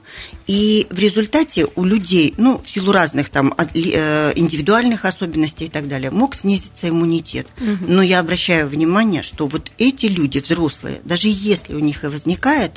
И 0.47 0.87
в 0.90 0.99
результате 0.99 1.66
у 1.75 1.85
людей, 1.85 2.35
ну, 2.37 2.61
в 2.62 2.69
силу 2.69 2.93
разных 2.93 3.31
там 3.31 3.54
э, 3.57 4.33
индивидуальных 4.37 5.04
особенностей 5.04 5.66
и 5.66 5.69
так 5.69 5.88
далее, 5.88 6.11
мог 6.11 6.35
снизиться 6.35 6.88
иммунитет. 6.88 7.47
Угу. 7.59 7.87
Но 7.88 8.02
я 8.02 8.21
обращаю 8.21 8.69
внимание, 8.69 9.23
что 9.23 9.47
вот 9.47 9.71
эти 9.78 10.07
люди, 10.07 10.38
взрослые, 10.38 11.00
даже 11.04 11.28
если 11.28 11.75
у 11.75 11.78
них 11.78 12.04
и 12.04 12.09
возникает 12.09 12.73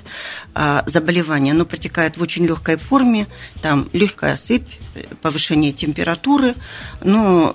а, 0.54 0.84
заболевание, 0.88 1.52
оно 1.52 1.66
протекает 1.66 2.18
в 2.18 2.22
очень 2.22 2.46
легкой 2.46 2.78
форме, 2.78 3.28
там 3.62 3.90
легкая 3.94 4.38
сыпь, 4.38 4.70
повышение 5.22 5.72
температуры, 5.72 6.56
ну, 7.02 7.52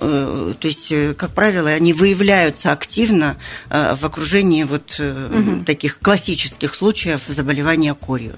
то 0.59 0.67
есть, 0.67 0.91
э, 0.91 1.13
как 1.13 1.31
правило, 1.31 1.69
они 1.69 1.93
выявляются 1.93 2.71
активно 2.71 3.37
э, 3.69 3.95
в 3.95 4.05
окружении 4.05 4.63
вот 4.63 4.99
угу. 4.99 5.63
таких 5.65 5.99
классических 5.99 6.75
случаев 6.75 7.21
заболевания 7.27 7.93
корью. 7.93 8.35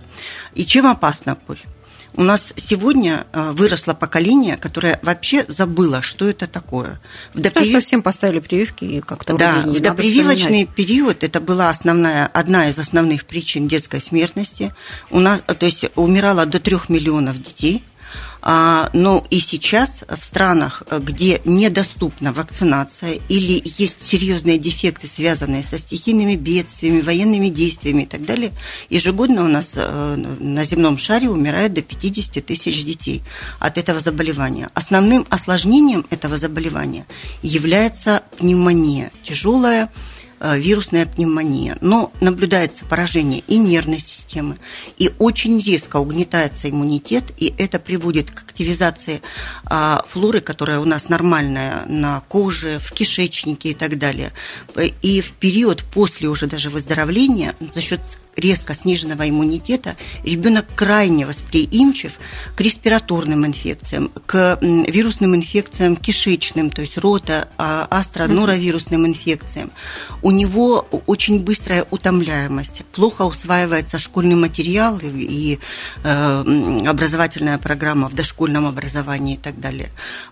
И 0.54 0.66
чем 0.66 0.88
опасна 0.88 1.36
корь? 1.36 1.62
У 2.18 2.24
нас 2.24 2.54
сегодня 2.56 3.28
выросло 3.34 3.94
поколение, 3.94 4.56
которое 4.56 5.00
вообще 5.02 5.44
забыло, 5.50 6.02
что 6.02 6.30
это 6.30 6.48
такое. 6.48 7.02
В 7.34 7.42
доприв... 7.42 7.68
что 7.68 7.82
всем 7.82 8.02
поставили 8.02 8.40
прививки 8.40 8.86
и 8.86 9.02
как-то 9.02 9.36
Да, 9.36 9.64
в 9.66 9.82
допрививочный 9.82 10.66
период 10.66 11.26
это 11.26 11.42
была 11.42 11.70
основная, 11.70 12.28
одна 12.28 12.70
из 12.70 12.78
основных 12.78 13.26
причин 13.26 13.68
детской 13.68 14.00
смертности. 14.00 14.74
У 15.10 15.20
нас, 15.20 15.42
то 15.42 15.66
есть 15.66 15.86
умирало 15.96 16.46
до 16.46 16.62
трех 16.62 16.88
миллионов 16.88 17.44
детей– 17.44 17.84
но 18.42 19.26
и 19.32 19.40
сейчас 19.40 20.04
в 20.08 20.24
странах, 20.24 20.84
где 21.00 21.42
недоступна 21.46 22.32
вакцинация 22.32 23.20
или 23.28 23.62
есть 23.78 24.04
серьезные 24.04 24.60
дефекты, 24.60 25.08
связанные 25.08 25.64
со 25.64 25.80
стихийными 25.80 26.36
бедствиями, 26.36 27.02
военными 27.02 27.50
действиями 27.50 28.04
и 28.04 28.06
так 28.06 28.24
далее, 28.24 28.52
ежегодно 28.90 29.44
у 29.44 29.48
нас 29.48 29.72
э, 29.76 30.16
на 30.40 30.64
земном 30.64 31.00
шаре 31.00 31.30
умирает 31.30 31.74
до 31.74 31.82
50 31.82 32.46
тысяч 32.46 32.86
детей 32.86 33.24
от 33.60 33.80
этого 33.80 34.00
заболевания. 34.00 34.70
Основным 34.76 35.26
осложнением 35.30 36.06
этого 36.12 36.38
заболевания 36.38 37.08
является 37.42 38.24
пневмония, 38.38 39.12
тяжелая 39.24 39.90
Э, 40.38 40.60
вирусная 40.60 41.06
пневмония. 41.06 41.78
Но 41.80 42.12
наблюдается 42.20 42.84
поражение 42.86 43.42
и 43.48 43.58
нервной 43.58 44.00
системы, 44.00 44.25
и 44.98 45.12
очень 45.20 45.60
резко 45.62 45.98
угнетается 45.98 46.70
иммунитет, 46.70 47.24
и 47.38 47.54
это 47.58 47.80
приводит 47.80 48.32
к 48.32 48.42
активизации 48.42 49.22
а, 49.66 50.06
флоры, 50.08 50.42
которая 50.42 50.80
у 50.80 50.86
нас 50.86 51.10
нормальная 51.10 51.86
на 51.88 52.22
коже, 52.22 52.80
в 52.80 52.92
кишечнике 52.92 53.70
и 53.70 53.74
так 53.74 53.98
далее. 53.98 54.32
И 55.02 55.22
в 55.22 55.32
период 55.34 55.84
после 55.84 56.30
уже 56.30 56.48
даже 56.48 56.70
выздоровления 56.70 57.56
за 57.74 57.82
счет 57.82 58.02
резко 58.36 58.74
сниженного 58.74 59.30
иммунитета 59.30 59.96
ребенок 60.24 60.66
крайне 60.76 61.26
восприимчив 61.26 62.14
к 62.56 62.62
респираторным 62.62 63.46
инфекциям, 63.46 64.12
к 64.26 64.60
вирусным 64.62 65.36
инфекциям 65.36 65.96
кишечным, 65.96 66.70
то 66.70 66.82
есть 66.82 66.98
рота, 66.98 67.48
а, 67.58 67.88
астро, 67.90 68.28
норовирусным 68.28 69.06
инфекциям. 69.06 69.72
У 70.22 70.32
него 70.32 70.88
очень 71.06 71.40
быстрая 71.40 71.86
утомляемость, 71.92 72.84
плохо 72.92 73.24
усваивается 73.24 74.00
школьный 74.16 74.36
материал 74.36 74.98
и 75.04 75.60
э, 76.06 76.88
образовательная 76.88 77.58
программа 77.58 78.08
в 78.08 78.14
дошкольном 78.14 78.66
образовании 78.66 79.36
и 79.36 79.38
так 79.38 79.60
далее. 79.60 79.90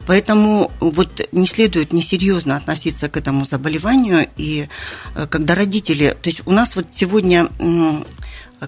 Поэтому 0.08 0.72
вот 0.80 1.28
не 1.34 1.46
следует 1.46 1.92
несерьезно 1.92 2.56
относиться 2.56 3.10
к 3.10 3.18
этому 3.18 3.46
заболеванию. 3.46 4.30
И 4.38 4.70
э, 5.16 5.28
когда 5.28 5.54
родители... 5.54 6.16
То 6.22 6.30
есть 6.30 6.44
у 6.46 6.52
нас 6.52 6.78
вот 6.78 6.86
сегодня 6.94 7.50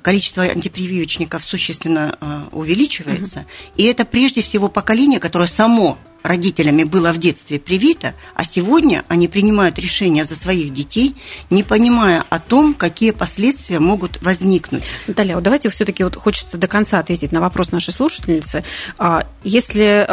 количество 0.01 0.43
антипрививочников 0.43 1.45
существенно 1.45 2.17
э, 2.19 2.41
увеличивается. 2.51 3.39
Угу. 3.39 3.47
И 3.77 3.83
это 3.83 4.03
прежде 4.03 4.41
всего 4.41 4.67
поколение, 4.67 5.21
которое 5.21 5.47
само 5.47 5.97
родителями 6.25 6.83
было 6.83 7.11
в 7.11 7.17
детстве 7.17 7.59
привито, 7.59 8.13
а 8.33 8.43
сегодня 8.43 9.03
они 9.07 9.27
принимают 9.27 9.77
решения 9.79 10.25
за 10.25 10.35
своих 10.35 10.73
детей, 10.73 11.15
не 11.49 11.63
понимая 11.63 12.23
о 12.29 12.39
том, 12.39 12.73
какие 12.73 13.11
последствия 13.11 13.79
могут 13.79 14.21
возникнуть. 14.21 14.83
Наталья, 15.07 15.35
вот 15.35 15.43
давайте 15.43 15.69
все-таки 15.69 16.03
вот 16.03 16.15
хочется 16.15 16.57
до 16.57 16.67
конца 16.67 16.99
ответить 16.99 17.31
на 17.31 17.41
вопрос 17.41 17.71
нашей 17.71 17.93
слушательницы. 17.93 18.63
А, 18.97 19.27
если 19.43 20.05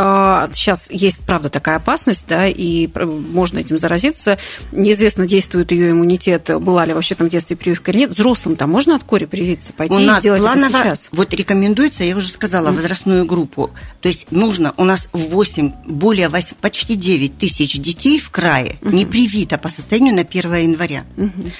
сейчас 0.54 0.88
а, 0.90 0.94
есть, 0.94 1.20
правда, 1.20 1.48
такая 1.48 1.76
опасность, 1.76 2.26
да, 2.28 2.46
и 2.46 2.88
можно 3.04 3.58
этим 3.58 3.78
заразиться, 3.78 4.38
неизвестно, 4.70 5.26
действует 5.26 5.72
ее 5.72 5.92
иммунитет, 5.92 6.50
была 6.60 6.84
ли 6.84 6.92
вообще 6.92 7.14
там 7.14 7.28
в 7.28 7.30
детстве 7.30 7.56
прививка 7.56 7.90
или 7.90 8.00
нет, 8.00 8.10
взрослым-то 8.10 8.66
можно 8.66 8.96
от 8.96 9.04
кори 9.04 9.24
привиться, 9.24 9.72
пойти 9.72 9.94
у 9.94 9.98
и 9.98 10.04
нас 10.04 10.20
сделать 10.20 10.42
планово, 10.42 10.68
это 10.68 10.78
сейчас? 10.78 11.08
Вот 11.12 11.32
рекомендуется, 11.32 12.04
я 12.04 12.16
уже 12.16 12.28
сказала, 12.28 12.70
возрастную 12.70 13.24
группу. 13.24 13.70
То 14.00 14.08
есть 14.08 14.30
нужно 14.30 14.74
у 14.76 14.84
нас 14.84 15.08
в 15.12 15.30
8 15.30 15.72
более 16.02 16.28
8, 16.28 16.56
почти 16.60 16.96
9 16.96 17.38
тысяч 17.38 17.78
детей 17.78 18.18
в 18.18 18.30
крае 18.30 18.76
угу. 18.82 18.90
не 18.90 19.06
привито 19.06 19.56
по 19.56 19.68
состоянию 19.68 20.12
на 20.14 20.22
1 20.22 20.54
января. 20.54 21.04
Угу. 21.16 21.50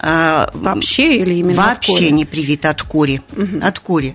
А, 0.00 0.50
вообще 0.52 1.16
или 1.16 1.36
именно 1.36 1.62
Вообще 1.62 2.10
не 2.10 2.26
привито 2.26 2.68
от 2.68 2.82
кори. 2.82 3.22
Угу. 3.34 3.60
От 3.62 3.78
кори. 3.78 4.14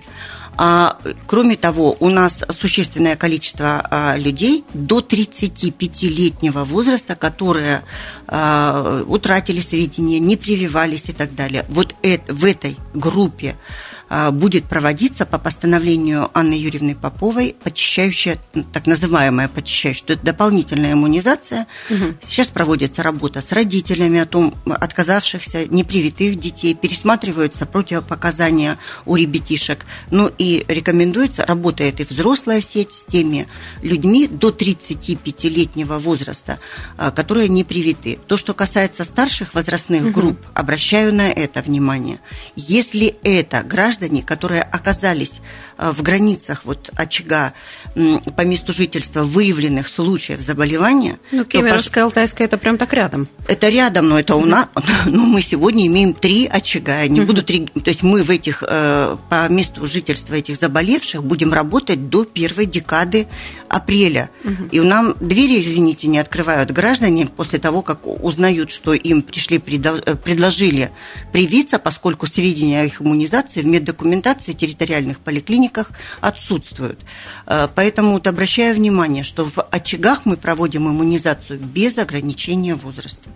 А, 0.56 0.98
кроме 1.26 1.56
того, 1.56 1.96
у 1.98 2.08
нас 2.10 2.44
существенное 2.50 3.16
количество 3.16 3.84
а, 3.90 4.16
людей 4.16 4.64
до 4.72 5.00
35-летнего 5.00 6.62
возраста, 6.64 7.16
которые 7.16 7.82
а, 8.28 9.02
утратили 9.08 9.60
сведения, 9.60 10.20
не 10.20 10.36
прививались 10.36 11.08
и 11.08 11.12
так 11.12 11.34
далее. 11.34 11.64
Вот 11.68 11.96
это, 12.02 12.32
в 12.32 12.44
этой 12.44 12.76
группе 12.94 13.56
будет 14.32 14.64
проводиться 14.64 15.24
по 15.24 15.38
постановлению 15.38 16.30
Анны 16.34 16.54
Юрьевны 16.54 16.94
Поповой 16.94 17.56
подчищающая, 17.64 18.38
так 18.72 18.86
называемая 18.86 19.48
подчищающая, 19.48 20.04
это 20.14 20.24
дополнительная 20.24 20.92
иммунизация. 20.92 21.66
Угу. 21.88 22.16
Сейчас 22.26 22.48
проводится 22.48 23.02
работа 23.02 23.40
с 23.40 23.52
родителями 23.52 24.20
о 24.20 24.26
том, 24.26 24.54
отказавшихся 24.66 25.66
непривитых 25.66 26.38
детей, 26.38 26.74
пересматриваются 26.74 27.64
противопоказания 27.64 28.78
у 29.06 29.16
ребятишек. 29.16 29.86
Ну 30.10 30.30
и 30.36 30.64
рекомендуется, 30.68 31.46
работает 31.46 32.00
и 32.00 32.04
взрослая 32.04 32.60
сеть 32.60 32.92
с 32.92 33.04
теми 33.04 33.48
людьми 33.80 34.28
до 34.28 34.50
35-летнего 34.50 35.98
возраста, 35.98 36.58
а, 36.98 37.10
которые 37.10 37.48
не 37.48 37.64
привиты. 37.64 38.18
То, 38.26 38.36
что 38.36 38.52
касается 38.52 39.04
старших 39.04 39.54
возрастных 39.54 40.12
групп, 40.12 40.38
угу. 40.38 40.48
обращаю 40.54 41.14
на 41.14 41.30
это 41.30 41.62
внимание. 41.62 42.20
Если 42.56 43.16
это 43.22 43.62
граждане, 43.62 44.01
граждане, 44.02 44.22
которые 44.22 44.62
оказались 44.62 45.40
Э, 45.82 45.90
в 45.90 46.02
границах 46.02 46.62
вот 46.64 46.90
очага 46.94 47.52
по 48.36 48.42
месту 48.42 48.72
жительства 48.72 49.22
выявленных 49.22 49.88
случаев 49.88 50.40
заболевания. 50.40 51.18
Ну, 51.32 51.44
Кемеровская, 51.44 52.04
Алтайская, 52.04 52.46
это 52.46 52.56
прям 52.56 52.78
так 52.78 52.92
рядом. 52.92 53.28
Это 53.48 53.68
рядом, 53.68 54.08
но 54.08 54.18
это 54.18 54.36
у 54.36 54.44
нас, 54.44 54.68
ну, 55.06 55.26
мы 55.26 55.42
сегодня 55.42 55.86
имеем 55.86 56.14
три 56.14 56.46
очага, 56.46 57.06
не 57.08 57.22
буду 57.22 57.42
три, 57.42 57.66
то 57.66 57.88
есть 57.88 58.02
мы 58.02 58.22
в 58.22 58.30
этих, 58.30 58.62
э, 58.66 59.16
по 59.28 59.48
месту 59.48 59.86
жительства 59.86 60.34
этих 60.34 60.56
заболевших 60.56 61.24
будем 61.24 61.52
работать 61.52 62.08
до 62.08 62.24
первой 62.24 62.66
декады 62.66 63.26
апреля. 63.68 64.30
И 64.70 64.80
нам 64.80 65.14
двери, 65.20 65.60
извините, 65.60 66.06
не 66.06 66.18
открывают 66.18 66.70
граждане 66.70 67.26
после 67.26 67.58
того, 67.58 67.82
как 67.82 68.06
узнают, 68.06 68.70
что 68.70 68.92
им 68.92 69.22
пришли, 69.22 69.56
э, 69.56 70.16
предложили 70.16 70.90
привиться, 71.32 71.78
поскольку 71.78 72.26
сведения 72.26 72.82
о 72.82 72.84
их 72.84 73.00
иммунизации 73.00 73.62
в 73.62 73.66
меддокументации 73.92 74.52
территориальных 74.52 75.18
поликлиник 75.18 75.52
клиниках 75.52 75.90
отсутствуют. 76.20 77.00
Э, 77.46 77.68
поэтому 77.74 78.12
вот 78.12 78.26
обращаю 78.26 78.74
внимание, 78.74 79.22
что 79.22 79.44
в 79.44 79.60
очагах 79.70 80.24
мы 80.24 80.36
проводим 80.36 80.88
иммунизацию 80.88 81.58
без 81.58 81.98
ограничения 81.98 82.74
возраста. 82.74 83.28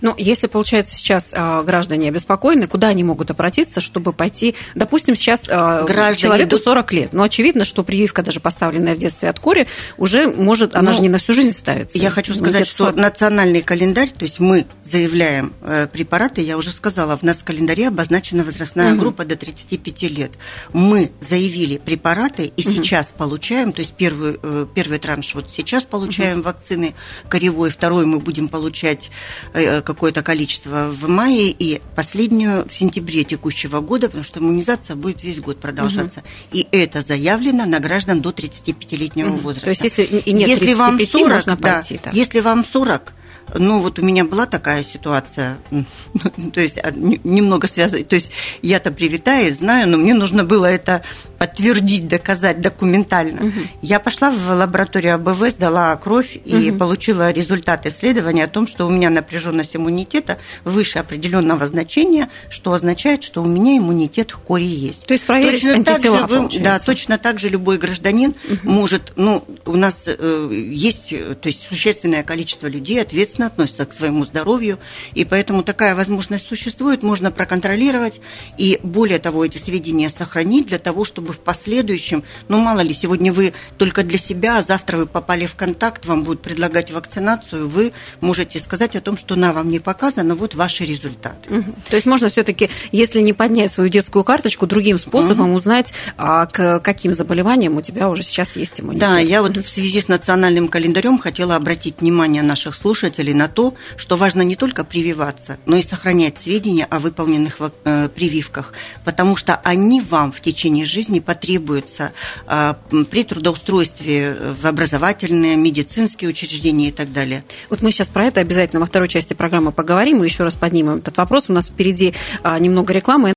Ну, 0.00 0.14
если, 0.16 0.46
получается, 0.46 0.94
сейчас 0.94 1.32
э, 1.32 1.62
граждане 1.64 2.08
обеспокоены, 2.08 2.66
куда 2.66 2.88
они 2.88 3.04
могут 3.04 3.30
обратиться, 3.30 3.80
чтобы 3.80 4.12
пойти, 4.12 4.54
допустим, 4.74 5.16
сейчас 5.16 5.48
э, 5.48 5.84
граждане 5.84 6.16
человеку 6.16 6.50
идут... 6.50 6.64
40 6.64 6.92
лет, 6.92 7.12
но 7.12 7.22
очевидно, 7.22 7.64
что 7.64 7.84
прививка, 7.84 8.22
даже 8.22 8.40
поставленная 8.40 8.94
в 8.94 8.98
детстве 8.98 9.28
от 9.28 9.38
кори, 9.38 9.66
уже 9.98 10.28
может, 10.28 10.76
она 10.76 10.90
ну, 10.90 10.96
же 10.96 11.02
не 11.02 11.08
на 11.08 11.18
всю 11.18 11.34
жизнь 11.34 11.52
ставится. 11.52 11.98
Я 11.98 12.10
хочу 12.10 12.34
сказать, 12.34 12.66
что 12.66 12.86
40... 12.86 12.96
национальный 12.96 13.62
календарь, 13.62 14.10
то 14.10 14.24
есть 14.24 14.40
мы 14.40 14.66
заявляем 14.82 15.52
э, 15.62 15.86
препараты, 15.90 16.42
я 16.42 16.56
уже 16.56 16.70
сказала, 16.70 17.16
в 17.16 17.22
нас 17.22 17.38
в 17.38 17.44
календаре 17.44 17.88
обозначена 17.88 18.44
возрастная 18.44 18.92
угу. 18.92 19.00
группа 19.00 19.24
до 19.24 19.36
35 19.36 20.02
лет. 20.10 20.32
Мы 20.72 21.10
заявили 21.20 21.78
препараты 21.78 22.52
и 22.56 22.66
угу. 22.66 22.74
сейчас 22.74 23.12
получаем, 23.16 23.72
то 23.72 23.80
есть 23.80 23.94
первый, 23.94 24.38
э, 24.42 24.66
первый 24.74 24.98
транш 24.98 25.34
вот 25.34 25.50
сейчас 25.50 25.84
получаем 25.84 26.38
угу. 26.38 26.46
вакцины 26.46 26.94
коревой, 27.28 27.70
второй 27.70 28.06
мы 28.06 28.18
будем 28.18 28.48
получать 28.48 29.10
э, 29.52 29.63
какое-то 29.84 30.22
количество 30.22 30.90
в 30.90 31.08
мае 31.08 31.50
и 31.50 31.80
последнюю 31.94 32.66
в 32.68 32.74
сентябре 32.74 33.24
текущего 33.24 33.80
года, 33.80 34.06
потому 34.06 34.24
что 34.24 34.40
иммунизация 34.40 34.96
будет 34.96 35.22
весь 35.22 35.40
год 35.40 35.58
продолжаться. 35.60 36.20
Угу. 36.20 36.28
И 36.52 36.68
это 36.72 37.02
заявлено 37.02 37.64
на 37.66 37.80
граждан 37.80 38.20
до 38.20 38.30
35-летнего 38.30 39.30
угу. 39.30 39.36
возраста. 39.38 39.64
То 39.66 39.70
есть 39.70 39.82
если 39.82 40.30
нет 40.30 40.48
если 40.48 40.74
35, 40.74 40.78
вам 40.78 40.98
40, 40.98 41.28
можно 41.28 41.56
пойти, 41.56 42.00
да, 42.02 42.10
если 42.12 42.40
вам 42.40 42.64
40, 42.64 43.12
ну, 43.52 43.80
вот 43.80 43.98
у 43.98 44.02
меня 44.02 44.24
была 44.24 44.46
такая 44.46 44.82
ситуация, 44.82 45.58
то 46.52 46.60
есть 46.60 46.78
а, 46.82 46.90
немного 46.90 47.66
связана, 47.66 48.04
то 48.04 48.14
есть 48.14 48.30
я-то 48.62 48.90
привитая, 48.90 49.52
знаю, 49.54 49.88
но 49.88 49.98
мне 49.98 50.14
нужно 50.14 50.44
было 50.44 50.66
это 50.66 51.02
подтвердить, 51.38 52.08
доказать 52.08 52.60
документально. 52.60 53.42
Угу. 53.42 53.60
Я 53.82 54.00
пошла 54.00 54.30
в 54.30 54.50
лабораторию 54.50 55.14
АБВ, 55.16 55.50
сдала 55.50 55.94
кровь 55.96 56.38
и 56.44 56.70
угу. 56.70 56.78
получила 56.78 57.30
результат 57.30 57.86
исследования 57.86 58.44
о 58.44 58.48
том, 58.48 58.66
что 58.66 58.86
у 58.86 58.90
меня 58.90 59.10
напряженность 59.10 59.76
иммунитета 59.76 60.38
выше 60.64 60.98
определенного 60.98 61.66
значения, 61.66 62.30
что 62.48 62.72
означает, 62.72 63.22
что 63.22 63.42
у 63.42 63.46
меня 63.46 63.76
иммунитет 63.76 64.32
к 64.32 64.38
кори 64.38 64.66
есть. 64.66 65.06
То 65.06 65.12
есть 65.12 65.24
проверить 65.24 65.60
точно 65.60 65.84
так 65.84 66.02
же 66.02 66.10
вы, 66.10 66.48
Да, 66.60 66.78
точно 66.78 67.18
так 67.18 67.38
же 67.38 67.48
любой 67.48 67.78
гражданин 67.78 68.34
угу. 68.48 68.58
может, 68.62 69.12
ну, 69.16 69.44
у 69.66 69.76
нас 69.76 70.02
э, 70.06 70.50
есть, 70.72 71.10
то 71.10 71.46
есть 71.48 71.66
существенное 71.68 72.22
количество 72.22 72.66
людей, 72.66 73.00
ответственных 73.00 73.33
ответственно 73.34 73.46
относятся 73.46 73.84
к 73.86 73.92
своему 73.92 74.24
здоровью, 74.24 74.78
и 75.14 75.24
поэтому 75.24 75.62
такая 75.62 75.94
возможность 75.94 76.46
существует, 76.46 77.02
можно 77.02 77.30
проконтролировать, 77.30 78.20
и 78.58 78.78
более 78.82 79.18
того, 79.18 79.44
эти 79.44 79.58
сведения 79.58 80.10
сохранить 80.10 80.66
для 80.66 80.78
того, 80.78 81.04
чтобы 81.04 81.32
в 81.32 81.38
последующем, 81.38 82.22
ну 82.48 82.58
мало 82.58 82.80
ли, 82.80 82.94
сегодня 82.94 83.32
вы 83.32 83.52
только 83.78 84.02
для 84.02 84.18
себя, 84.18 84.58
а 84.58 84.62
завтра 84.62 84.98
вы 84.98 85.06
попали 85.06 85.46
в 85.46 85.54
контакт, 85.54 86.06
вам 86.06 86.22
будут 86.22 86.42
предлагать 86.42 86.90
вакцинацию, 86.90 87.68
вы 87.68 87.92
можете 88.20 88.58
сказать 88.58 88.96
о 88.96 89.00
том, 89.00 89.16
что 89.16 89.36
на 89.36 89.52
вам 89.52 89.70
не 89.70 89.80
показано, 89.80 90.34
вот 90.34 90.54
ваши 90.54 90.84
результаты. 90.84 91.50
Угу. 91.50 91.74
То 91.90 91.96
есть 91.96 92.06
можно 92.06 92.28
все-таки, 92.28 92.68
если 92.92 93.20
не 93.20 93.32
поднять 93.32 93.70
свою 93.70 93.88
детскую 93.88 94.24
карточку, 94.24 94.66
другим 94.66 94.98
способом 94.98 95.50
угу. 95.50 95.56
узнать, 95.56 95.92
а, 96.16 96.46
к 96.46 96.80
каким 96.80 97.12
заболеваниям 97.12 97.76
у 97.76 97.82
тебя 97.82 98.08
уже 98.08 98.22
сейчас 98.22 98.56
есть 98.56 98.80
иммунитет. 98.80 99.00
Да, 99.00 99.18
я 99.18 99.42
вот 99.42 99.56
в 99.56 99.68
связи 99.68 100.00
с 100.00 100.08
национальным 100.08 100.68
календарем 100.68 101.18
хотела 101.18 101.56
обратить 101.56 102.00
внимание 102.00 102.42
наших 102.42 102.76
слушателей 102.76 103.23
на 103.32 103.48
то, 103.48 103.74
что 103.96 104.16
важно 104.16 104.42
не 104.42 104.56
только 104.56 104.84
прививаться, 104.84 105.58
но 105.66 105.76
и 105.76 105.82
сохранять 105.82 106.38
сведения 106.38 106.84
о 106.84 106.98
выполненных 106.98 107.58
э, 107.84 108.08
прививках, 108.14 108.72
потому 109.04 109.36
что 109.36 109.56
они 109.56 110.00
вам 110.00 110.32
в 110.32 110.40
течение 110.40 110.86
жизни 110.86 111.20
потребуются 111.20 112.12
а, 112.46 112.78
при 113.10 113.24
трудоустройстве 113.24 114.36
в 114.60 114.66
образовательные, 114.66 115.56
медицинские 115.56 116.30
учреждения 116.30 116.88
и 116.88 116.92
так 116.92 117.12
далее. 117.12 117.44
Вот 117.70 117.82
мы 117.82 117.90
сейчас 117.90 118.08
про 118.08 118.26
это 118.26 118.40
обязательно 118.40 118.80
во 118.80 118.86
второй 118.86 119.08
части 119.08 119.34
программы 119.34 119.72
поговорим 119.72 120.22
и 120.22 120.26
еще 120.26 120.44
раз 120.44 120.54
поднимем 120.54 120.98
этот 120.98 121.16
вопрос. 121.16 121.44
У 121.48 121.52
нас 121.52 121.68
впереди 121.68 122.14
а, 122.42 122.58
немного 122.58 122.92
рекламы. 122.92 123.32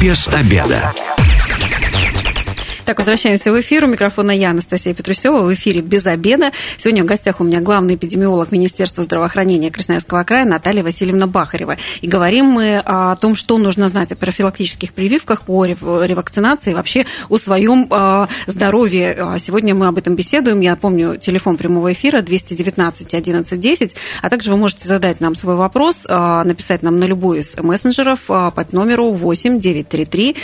Без 0.00 0.28
обеда. 0.28 0.94
Так, 2.88 2.96
возвращаемся 2.96 3.52
в 3.52 3.60
эфир. 3.60 3.84
У 3.84 3.86
микрофона 3.86 4.30
я, 4.30 4.48
Анастасия 4.48 4.94
Петрусева, 4.94 5.42
в 5.42 5.52
эфире 5.52 5.82
«Без 5.82 6.06
обеда». 6.06 6.52
Сегодня 6.78 7.02
в 7.02 7.06
гостях 7.06 7.38
у 7.38 7.44
меня 7.44 7.60
главный 7.60 7.96
эпидемиолог 7.96 8.50
Министерства 8.50 9.04
здравоохранения 9.04 9.70
Красноярского 9.70 10.22
края 10.22 10.46
Наталья 10.46 10.82
Васильевна 10.82 11.26
Бахарева. 11.26 11.76
И 12.00 12.06
говорим 12.06 12.46
мы 12.46 12.78
о 12.78 13.14
том, 13.16 13.34
что 13.34 13.58
нужно 13.58 13.88
знать 13.88 14.12
о 14.12 14.16
профилактических 14.16 14.94
прививках, 14.94 15.42
по 15.42 15.66
ревакцинации, 15.66 16.72
вообще 16.72 17.04
о 17.28 17.36
своем 17.36 17.88
а, 17.90 18.26
здоровье. 18.46 19.18
А 19.20 19.38
сегодня 19.38 19.74
мы 19.74 19.88
об 19.88 19.98
этом 19.98 20.16
беседуем. 20.16 20.60
Я 20.60 20.74
помню 20.74 21.18
телефон 21.18 21.58
прямого 21.58 21.92
эфира 21.92 22.22
219 22.22 23.12
11 23.12 23.60
10, 23.60 23.96
а 24.22 24.30
также 24.30 24.50
вы 24.50 24.56
можете 24.56 24.88
задать 24.88 25.20
нам 25.20 25.34
свой 25.34 25.56
вопрос, 25.56 26.06
а, 26.08 26.42
написать 26.42 26.82
нам 26.82 26.98
на 26.98 27.04
любой 27.04 27.40
из 27.40 27.54
мессенджеров 27.58 28.20
под 28.20 28.72
номеру 28.72 29.10
8 29.10 29.60
933 29.60 30.36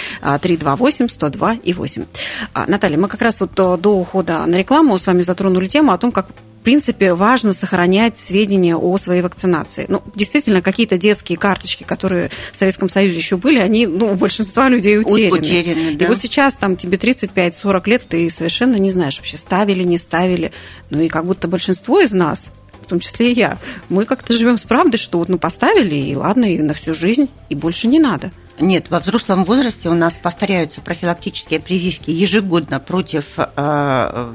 328 0.43 1.09
102 1.09 1.55
и 1.65 1.73
8. 1.73 2.05
А, 2.53 2.67
Наталья, 2.67 2.99
мы 2.99 3.09
как 3.09 3.23
раз 3.23 3.41
вот 3.41 3.55
до, 3.55 3.77
до 3.77 3.97
ухода 3.97 4.45
на 4.47 4.57
рекламу 4.57 4.99
с 4.99 5.07
вами 5.07 5.23
затронули 5.23 5.67
тему 5.67 5.93
о 5.93 5.99
том, 5.99 6.13
как 6.13 6.27
в 6.29 6.65
принципе, 6.65 7.13
важно 7.13 7.53
сохранять 7.53 8.19
сведения 8.19 8.75
о 8.75 8.97
своей 8.97 9.21
вакцинации. 9.21 9.85
Ну, 9.87 10.03
действительно, 10.15 10.63
какие-то 10.63 10.97
детские 10.97 11.37
карточки, 11.37 11.83
которые 11.83 12.31
в 12.53 12.57
Советском 12.57 12.89
Союзе 12.89 13.19
еще 13.19 13.37
были, 13.37 13.59
они, 13.59 13.87
ну, 13.87 14.13
у 14.13 14.15
большинства 14.15 14.71
людей 14.71 14.99
утеряны. 14.99 15.41
Утеряны, 15.41 15.95
да. 15.97 16.07
И 16.07 16.09
вот 16.09 16.23
сейчас 16.23 16.55
там 16.55 16.77
тебе 16.77 16.97
35-40 16.97 17.83
лет, 17.91 18.07
ты 18.09 18.31
совершенно 18.31 18.77
не 18.77 18.91
знаешь, 18.91 19.19
вообще 19.19 19.37
ставили, 19.37 19.83
не 19.83 19.99
ставили. 19.99 20.53
Ну, 20.89 21.03
и 21.03 21.09
как 21.09 21.27
будто 21.27 21.49
большинство 21.49 22.01
из 22.01 22.15
нас 22.15 22.51
в 22.81 22.87
том 22.87 23.01
числе 23.01 23.33
и 23.33 23.35
я, 23.35 23.59
мы 23.89 24.05
как-то 24.05 24.35
живем 24.35 24.59
с 24.59 24.65
правдой, 24.65 24.99
что 24.99 25.19
вот 25.19 25.29
ну 25.29 25.39
поставили, 25.39 25.95
и 25.95 26.15
ладно, 26.15 26.45
и 26.45 26.59
на 26.59 26.75
всю 26.75 26.95
жизнь, 26.95 27.29
и 27.49 27.55
больше 27.55 27.89
не 27.89 27.99
надо. 27.99 28.31
Нет, 28.61 28.89
во 28.89 29.01
взрослом 29.01 29.45
возрасте 29.45 29.89
у 29.89 29.95
нас 29.95 30.15
повторяются 30.15 30.81
профилактические 30.81 31.59
прививки 31.59 32.11
ежегодно 32.11 32.79
против 32.79 33.25
э, 33.37 34.33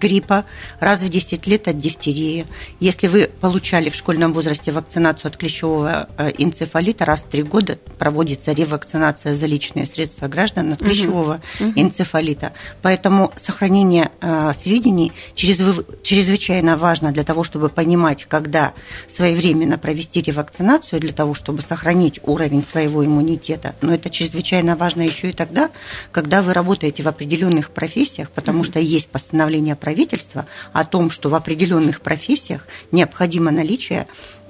гриппа, 0.00 0.44
раз 0.80 0.98
в 0.98 1.08
10 1.08 1.46
лет 1.46 1.68
от 1.68 1.78
дифтерии. 1.78 2.46
Если 2.80 3.06
вы 3.06 3.30
получали 3.40 3.88
в 3.88 3.94
школьном 3.94 4.32
возрасте 4.32 4.72
вакцинацию 4.72 5.28
от 5.28 5.36
клещевого 5.36 6.08
э, 6.18 6.32
энцефалита, 6.38 7.04
раз 7.04 7.20
в 7.20 7.26
3 7.26 7.44
года 7.44 7.78
проводится 7.98 8.52
ревакцинация 8.52 9.36
за 9.36 9.46
личные 9.46 9.86
средства 9.86 10.26
граждан 10.26 10.72
от 10.72 10.80
клещевого 10.80 11.40
угу. 11.60 11.72
энцефалита. 11.76 12.54
Поэтому 12.82 13.32
сохранение 13.36 14.10
э, 14.20 14.52
сведений 14.60 15.12
чрезвычайно 15.36 16.76
важно 16.76 17.12
для 17.12 17.22
того, 17.22 17.44
чтобы 17.44 17.68
понимать, 17.68 18.24
когда 18.24 18.72
своевременно 19.08 19.78
провести 19.78 20.20
ревакцинацию, 20.20 20.98
для 20.98 21.12
того, 21.12 21.34
чтобы 21.34 21.62
сохранить 21.62 22.18
уровень 22.24 22.64
своего 22.64 23.06
иммунитета 23.06 23.51
университета. 23.52 23.74
Но 23.80 23.92
это 23.94 24.10
чрезвычайно 24.10 24.76
важно 24.76 25.02
еще 25.02 25.30
и 25.30 25.32
тогда, 25.32 25.70
когда 26.10 26.42
вы 26.42 26.52
работаете 26.52 27.02
в 27.02 27.08
определенных 27.08 27.70
профессиях, 27.70 28.30
потому 28.30 28.64
что 28.64 28.78
есть 28.78 29.08
постановление 29.08 29.76
правительства 29.76 30.46
о 30.72 30.84
том, 30.84 31.10
что 31.10 31.28
в 31.28 31.34
определенных 31.34 32.00
профессиях 32.00 32.66
необходимо 32.90 33.50
наличие 33.50 34.06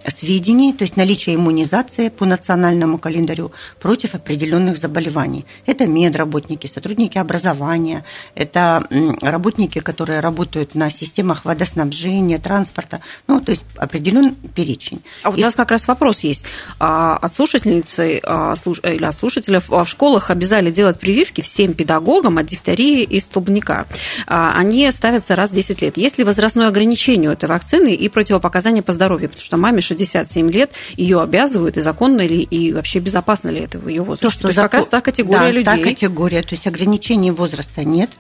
сведений, 0.09 0.73
то 0.73 0.83
есть 0.83 0.97
наличие 0.97 1.37
иммунизации 1.37 2.09
по 2.09 2.25
национальному 2.25 2.99
календарю 2.99 3.53
против 3.81 4.15
определенных 4.15 4.79
заболеваний. 4.79 5.45
Это 5.67 5.87
медработники, 5.87 6.67
сотрудники 6.67 7.19
образования, 7.19 8.05
это 8.35 8.87
работники, 9.21 9.81
которые 9.81 10.21
работают 10.21 10.75
на 10.75 10.91
системах 10.91 11.45
водоснабжения, 11.45 12.39
транспорта, 12.39 13.01
ну, 13.27 13.41
то 13.41 13.51
есть 13.53 13.65
определенный 13.77 14.35
перечень. 14.55 15.03
А 15.23 15.31
вот 15.31 15.39
у 15.39 15.43
нас 15.43 15.55
как 15.55 15.71
раз 15.71 15.87
вопрос 15.89 16.21
есть. 16.21 16.45
А, 16.79 17.17
от 17.17 17.35
слушательницы 17.35 18.21
а, 18.25 18.55
или 18.85 19.05
от 19.05 19.15
слушателей 19.15 19.61
в 19.67 19.87
школах 19.87 20.31
обязали 20.31 20.71
делать 20.71 20.99
прививки 20.99 21.41
всем 21.41 21.75
педагогам 21.75 22.39
от 22.39 22.47
дифтерии 22.47 23.03
и 23.03 23.21
столбняка. 23.21 23.87
Они 24.27 24.91
ставятся 24.91 25.37
раз 25.37 25.51
в 25.51 25.55
10 25.55 25.83
лет. 25.83 25.97
Есть 25.97 26.19
ли 26.19 26.25
возрастное 26.25 26.69
ограничение 26.69 27.31
у 27.31 27.33
этой 27.33 27.49
вакцины 27.49 27.95
и 27.95 28.09
противопоказания 28.09 28.83
по 28.83 28.93
здоровью? 28.93 29.29
Потому 29.29 29.45
что 29.45 29.57
маме 29.57 29.81
67 29.93 30.51
лет, 30.51 30.73
ее 30.97 31.21
обязывают, 31.21 31.77
и 31.77 31.81
законно 31.81 32.27
ли, 32.27 32.43
и 32.43 32.73
вообще 32.73 32.99
безопасно 32.99 33.51
ли 33.51 33.61
это 33.61 33.79
в 33.79 33.89
ее 33.89 34.03
возрасте? 34.03 34.27
То, 34.27 34.31
что 34.31 34.43
То 34.43 34.49
есть 34.49 34.57
закон... 34.57 34.71
как 34.71 34.81
раз 34.81 34.89
та 34.89 35.01
категория 35.01 35.41
да, 35.41 35.51
людей. 35.51 35.65
та 35.65 35.79
категория, 35.79 36.43
то 36.43 36.55
есть 36.55 36.67
ограничений 36.67 37.31
возраста 37.31 37.85
нет. 37.85 38.11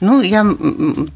Ну, 0.00 0.22
я, 0.22 0.44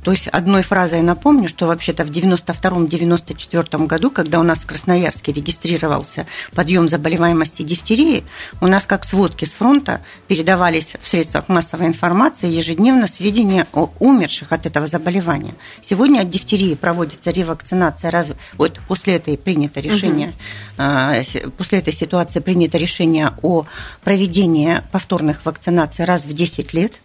то 0.04 0.10
есть 0.10 0.28
одной 0.28 0.62
фразой 0.62 1.00
напомню, 1.00 1.48
что 1.48 1.66
вообще-то 1.66 2.04
в 2.04 2.10
92-94 2.10 3.86
году, 3.86 4.10
когда 4.10 4.38
у 4.40 4.42
нас 4.42 4.58
в 4.58 4.66
Красноярске 4.66 5.32
регистрировался 5.32 6.26
подъем 6.54 6.88
заболеваемости 6.88 7.62
дифтерии, 7.62 8.24
у 8.60 8.66
нас 8.66 8.84
как 8.84 9.04
сводки 9.04 9.46
с 9.46 9.50
фронта 9.50 10.02
передавались 10.28 10.96
в 11.00 11.08
средствах 11.08 11.48
массовой 11.48 11.86
информации 11.86 12.50
ежедневно 12.50 13.06
сведения 13.06 13.66
о 13.72 13.90
умерших 14.00 14.52
от 14.52 14.66
этого 14.66 14.86
заболевания. 14.86 15.54
Сегодня 15.82 16.20
от 16.20 16.30
дифтерии 16.30 16.74
проводится 16.74 17.30
ревакцинация 17.30 18.10
раз, 18.10 18.32
вот 18.54 18.78
после 18.86 19.14
этой 19.14 19.38
принято 19.38 19.80
решение, 19.80 20.34
угу. 20.76 21.50
после 21.56 21.78
этой 21.78 21.94
ситуации 21.94 22.40
принято 22.40 22.76
решение 22.76 23.32
о 23.42 23.64
проведении 24.02 24.82
повторных 24.92 25.44
вакцинаций 25.46 26.04
раз 26.04 26.24
в 26.24 26.32
10 26.34 26.74
лет– 26.74 26.92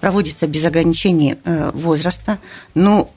проводится 0.00 0.46
без 0.46 0.64
ограничений 0.64 1.36
э, 1.44 1.70
возраста. 1.74 2.38
Но 2.74 3.10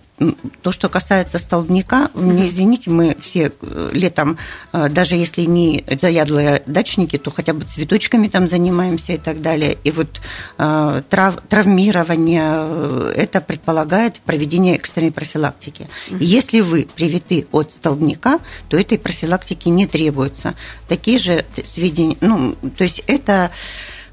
то, 0.61 0.71
что 0.71 0.87
касается 0.87 1.39
столбняка, 1.39 2.09
мне 2.13 2.47
извините, 2.47 2.89
мы 2.89 3.17
все 3.19 3.51
э, 3.61 3.89
летом, 3.91 4.37
э, 4.71 4.87
даже 4.87 5.15
если 5.15 5.41
не 5.41 5.83
заядлые 6.01 6.63
дачники, 6.65 7.17
то 7.17 7.31
хотя 7.31 7.51
бы 7.51 7.65
цветочками 7.65 8.29
там 8.29 8.47
занимаемся 8.47 9.13
и 9.13 9.17
так 9.17 9.41
далее. 9.41 9.77
И 9.83 9.91
вот 9.91 10.21
трав, 10.55 11.41
травмирование, 11.49 13.13
это 13.13 13.41
предполагает 13.41 14.21
проведение 14.21 14.75
экстренной 14.75 15.11
профилактики. 15.11 15.89
Если 16.09 16.61
вы 16.61 16.87
привиты 16.95 17.45
от 17.51 17.73
столбняка, 17.73 18.39
то 18.69 18.77
этой 18.77 18.97
профилактики 18.97 19.67
не 19.67 19.85
требуется. 19.85 20.55
Такие 20.87 21.19
же 21.19 21.43
сведения, 21.65 22.15
ну, 22.21 22.55
то 22.77 22.85
есть 22.85 23.03
это 23.05 23.51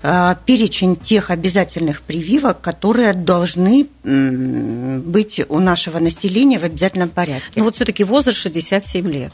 перечень 0.03 0.97
тех 0.97 1.31
обязательных 1.31 2.03
прививок, 2.03 2.61
которые 2.61 3.13
должны 3.13 3.87
быть 4.03 5.41
у 5.49 5.59
нашего 5.61 5.99
населения 6.01 6.59
в 6.59 6.65
обязательном 6.65 7.09
порядке. 7.09 7.53
Ну 7.57 7.65
вот 7.65 7.77
все-таки 7.77 8.03
возраст 8.05 8.39
67 8.39 9.11
лет. 9.11 9.33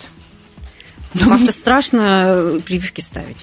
Ну, 1.14 1.30
как-то 1.30 1.52
страшно 1.52 2.60
прививки 2.66 3.00
ставить. 3.00 3.38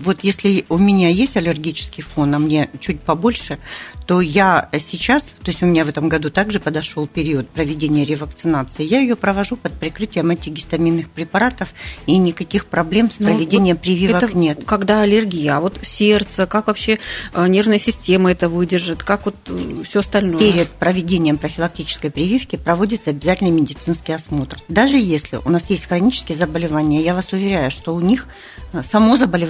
Вот 0.00 0.18
если 0.22 0.64
у 0.68 0.76
меня 0.76 1.08
есть 1.08 1.36
аллергический 1.36 2.02
фон, 2.02 2.34
а 2.34 2.38
мне 2.38 2.68
чуть 2.80 3.00
побольше, 3.00 3.58
то 4.06 4.20
я 4.20 4.68
сейчас, 4.80 5.22
то 5.22 5.50
есть 5.50 5.62
у 5.62 5.66
меня 5.66 5.84
в 5.84 5.88
этом 5.88 6.08
году 6.08 6.30
также 6.30 6.60
подошел 6.60 7.06
период 7.06 7.48
проведения 7.48 8.04
ревакцинации, 8.04 8.84
я 8.84 9.00
ее 9.00 9.16
провожу 9.16 9.56
под 9.56 9.72
прикрытием 9.74 10.30
антигистаминных 10.30 11.08
препаратов, 11.08 11.72
и 12.06 12.18
никаких 12.18 12.66
проблем 12.66 13.08
с 13.08 13.14
ну, 13.18 13.26
проведением 13.26 13.76
вот 13.76 13.82
прививок 13.82 14.22
это 14.22 14.36
нет. 14.36 14.64
Когда 14.66 15.02
аллергия, 15.02 15.56
а 15.56 15.60
вот 15.60 15.78
сердце, 15.82 16.46
как 16.46 16.66
вообще 16.66 16.98
э, 17.32 17.46
нервная 17.46 17.78
система 17.78 18.32
это 18.32 18.48
выдержит, 18.48 19.02
как 19.04 19.26
вот 19.26 19.36
э, 19.46 19.82
все 19.84 20.00
остальное? 20.00 20.40
Перед 20.40 20.68
проведением 20.70 21.38
профилактической 21.38 22.10
прививки 22.10 22.56
проводится 22.56 23.10
обязательный 23.10 23.52
медицинский 23.52 24.12
осмотр. 24.12 24.58
Даже 24.68 24.98
если 24.98 25.38
у 25.44 25.50
нас 25.50 25.70
есть 25.70 25.86
хронические 25.86 26.36
заболевания, 26.36 27.00
я 27.00 27.14
вас 27.14 27.32
уверяю, 27.32 27.70
что 27.70 27.94
у 27.94 28.00
них 28.00 28.26
э, 28.72 28.82
само 28.82 29.16
заболевание 29.16 29.43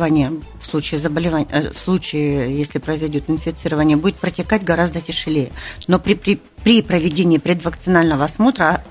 в 0.60 0.66
случае 0.66 1.00
заболевания, 1.00 1.72
в 1.72 1.78
случае, 1.78 2.56
если 2.58 2.78
произойдет 2.78 3.24
инфицирование, 3.28 3.96
будет 3.96 4.16
протекать 4.16 4.64
гораздо 4.64 5.00
тяжелее. 5.00 5.50
Но 5.86 5.98
при, 5.98 6.14
при, 6.14 6.40
при 6.62 6.82
проведении 6.82 7.38
предвакцинального 7.38 8.24
осмотра 8.24 8.82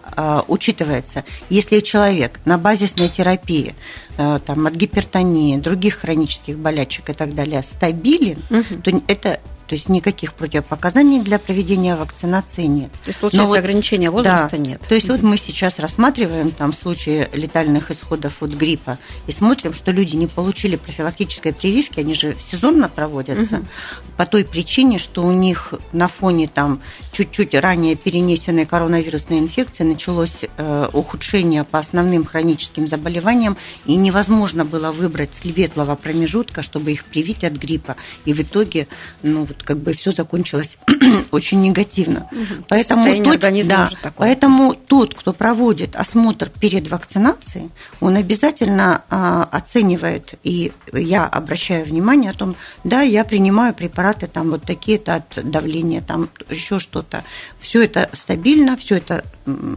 учитывается, 0.47 1.23
если 1.49 1.79
человек 1.79 2.39
на 2.45 2.57
базисной 2.57 3.09
терапии 3.09 3.75
там, 4.15 4.67
от 4.67 4.73
гипертонии, 4.73 5.57
других 5.57 5.95
хронических 5.95 6.57
болячек 6.57 7.09
и 7.09 7.13
так 7.13 7.33
далее 7.33 7.63
стабилен, 7.63 8.39
угу. 8.49 8.81
то 8.83 9.01
это 9.07 9.39
то 9.73 9.75
есть 9.75 9.89
никаких 9.89 10.35
противопоказаний 10.35 11.19
для 11.19 11.39
проведения 11.39 11.95
вакцинации 11.95 12.65
нет. 12.65 12.91
То 13.01 13.07
есть, 13.07 13.17
получается, 13.17 13.47
вот, 13.47 13.57
ограничения 13.57 14.11
возраста 14.11 14.49
да, 14.51 14.57
нет. 14.59 14.81
То 14.87 14.93
есть, 14.93 15.09
вот 15.09 15.23
мы 15.23 15.35
сейчас 15.35 15.79
рассматриваем 15.79 16.51
там 16.51 16.73
случаи 16.73 17.27
летальных 17.33 17.89
исходов 17.89 18.43
от 18.43 18.51
гриппа 18.51 18.99
и 19.25 19.31
смотрим, 19.31 19.73
что 19.73 19.89
люди 19.89 20.15
не 20.15 20.27
получили 20.27 20.75
профилактической 20.75 21.53
прививки, 21.53 22.01
они 22.01 22.13
же 22.13 22.37
сезонно 22.51 22.87
проводятся, 22.87 23.55
угу. 23.55 23.65
по 24.15 24.27
той 24.27 24.45
причине, 24.45 24.99
что 24.99 25.23
у 25.23 25.31
них 25.31 25.73
на 25.91 26.07
фоне 26.07 26.47
там 26.47 26.79
чуть-чуть 27.11 27.55
ранее 27.55 27.95
перенесенной 27.95 28.67
коронавирусной 28.67 29.39
инфекции 29.39 29.83
началось 29.83 30.37
э, 30.55 30.89
ухудшение 30.93 31.63
по 31.63 31.79
основным 31.79 32.25
хроническим 32.25 32.85
заболеваниям, 32.85 33.57
и 33.87 33.95
невозможно 33.95 34.65
было 34.65 34.91
выбрать 34.91 35.33
светлого 35.33 35.95
промежутка, 35.95 36.61
чтобы 36.61 36.91
их 36.91 37.05
привить 37.05 37.43
от 37.43 37.53
гриппа. 37.53 37.95
И 38.25 38.33
в 38.33 38.41
итоге, 38.41 38.87
ну, 39.23 39.45
вот 39.45 39.62
как 39.63 39.77
бы 39.77 39.93
все 39.93 40.11
закончилось 40.11 40.77
очень 41.31 41.61
негативно. 41.61 42.27
Угу. 42.31 42.65
Поэтому, 42.69 43.23
тот, 43.23 43.39
да, 43.39 43.89
поэтому 44.15 44.73
тот, 44.73 45.13
кто 45.13 45.33
проводит 45.33 45.95
осмотр 45.95 46.49
перед 46.49 46.89
вакцинацией, 46.89 47.69
он 47.99 48.15
обязательно 48.15 49.03
а, 49.09 49.47
оценивает, 49.51 50.35
и 50.43 50.71
я 50.91 51.25
обращаю 51.25 51.85
внимание 51.85 52.31
о 52.31 52.33
том, 52.33 52.55
да, 52.83 53.01
я 53.01 53.23
принимаю 53.23 53.73
препараты 53.73 54.27
там 54.27 54.51
вот 54.51 54.63
такие-то 54.63 55.15
от 55.15 55.39
давления, 55.49 56.01
там 56.01 56.29
еще 56.49 56.79
что-то. 56.79 57.23
Все 57.59 57.83
это 57.83 58.09
стабильно, 58.13 58.77
все 58.77 58.97
это 58.97 59.23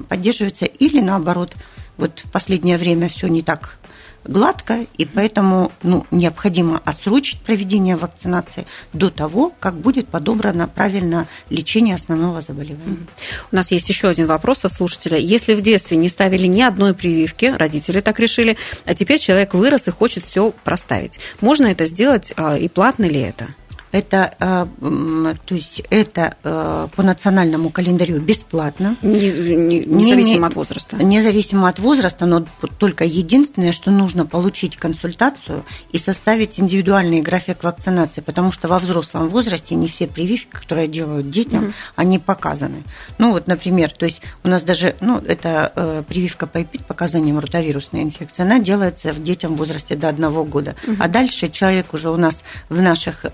поддерживается, 0.08 0.66
или 0.66 1.00
наоборот, 1.00 1.54
вот 1.96 2.20
в 2.24 2.30
последнее 2.30 2.76
время 2.76 3.08
все 3.08 3.28
не 3.28 3.42
так 3.42 3.78
гладко, 4.28 4.86
и 4.98 5.04
поэтому 5.04 5.72
ну, 5.82 6.06
необходимо 6.10 6.80
отсрочить 6.84 7.40
проведение 7.40 7.96
вакцинации 7.96 8.66
до 8.92 9.10
того, 9.10 9.52
как 9.60 9.74
будет 9.74 10.08
подобрано 10.08 10.68
правильно 10.68 11.26
лечение 11.50 11.94
основного 11.94 12.40
заболевания. 12.40 13.06
У 13.52 13.56
нас 13.56 13.70
есть 13.70 13.88
еще 13.88 14.08
один 14.08 14.26
вопрос 14.26 14.64
от 14.64 14.72
слушателя. 14.72 15.18
Если 15.18 15.54
в 15.54 15.62
детстве 15.62 15.96
не 15.96 16.08
ставили 16.08 16.46
ни 16.46 16.62
одной 16.62 16.94
прививки, 16.94 17.46
родители 17.46 18.00
так 18.00 18.20
решили, 18.20 18.56
а 18.84 18.94
теперь 18.94 19.18
человек 19.18 19.54
вырос 19.54 19.88
и 19.88 19.90
хочет 19.90 20.24
все 20.24 20.52
проставить, 20.64 21.18
можно 21.40 21.66
это 21.66 21.86
сделать 21.86 22.32
а, 22.36 22.56
и 22.56 22.68
платно 22.68 23.04
ли 23.04 23.20
это? 23.20 23.48
Это, 23.92 24.34
э, 24.38 25.34
то 25.44 25.54
есть 25.54 25.82
это 25.90 26.36
э, 26.42 26.88
по 26.94 27.02
национальному 27.02 27.70
календарю 27.70 28.20
бесплатно. 28.20 28.96
Не, 29.02 29.30
не, 29.30 29.84
независимо 29.84 30.40
не, 30.40 30.46
от 30.46 30.54
возраста. 30.54 30.96
Независимо 30.96 31.68
от 31.68 31.78
возраста, 31.78 32.26
но 32.26 32.44
только 32.78 33.04
единственное, 33.04 33.72
что 33.72 33.90
нужно 33.90 34.26
получить 34.26 34.76
консультацию 34.76 35.64
и 35.92 35.98
составить 35.98 36.58
индивидуальный 36.58 37.22
график 37.22 37.62
вакцинации, 37.62 38.20
потому 38.20 38.52
что 38.52 38.68
во 38.68 38.78
взрослом 38.78 39.28
возрасте 39.28 39.74
не 39.74 39.88
все 39.88 40.06
прививки, 40.06 40.50
которые 40.50 40.88
делают 40.88 41.30
детям, 41.30 41.64
угу. 41.64 41.72
они 41.94 42.18
показаны. 42.18 42.82
Ну 43.18 43.32
вот, 43.32 43.46
например, 43.46 43.90
то 43.90 44.06
есть 44.06 44.20
у 44.42 44.48
нас 44.48 44.62
даже, 44.62 44.96
ну 45.00 45.18
это 45.18 45.72
э, 45.74 46.02
прививка 46.06 46.46
по 46.46 46.62
ЭПИД, 46.62 46.86
показанием 46.86 47.38
ротовирусной 47.38 48.02
инфекции, 48.02 48.42
она 48.42 48.58
делается 48.58 49.12
в 49.12 49.22
детям 49.22 49.54
в 49.54 49.58
возрасте 49.58 49.96
до 49.96 50.08
одного 50.08 50.44
года. 50.44 50.74
Угу. 50.86 50.96
А 50.98 51.08
дальше 51.08 51.48
человек 51.48 51.94
уже 51.94 52.10
у 52.10 52.16
нас 52.16 52.42
в 52.68 52.82
наших 52.82 53.24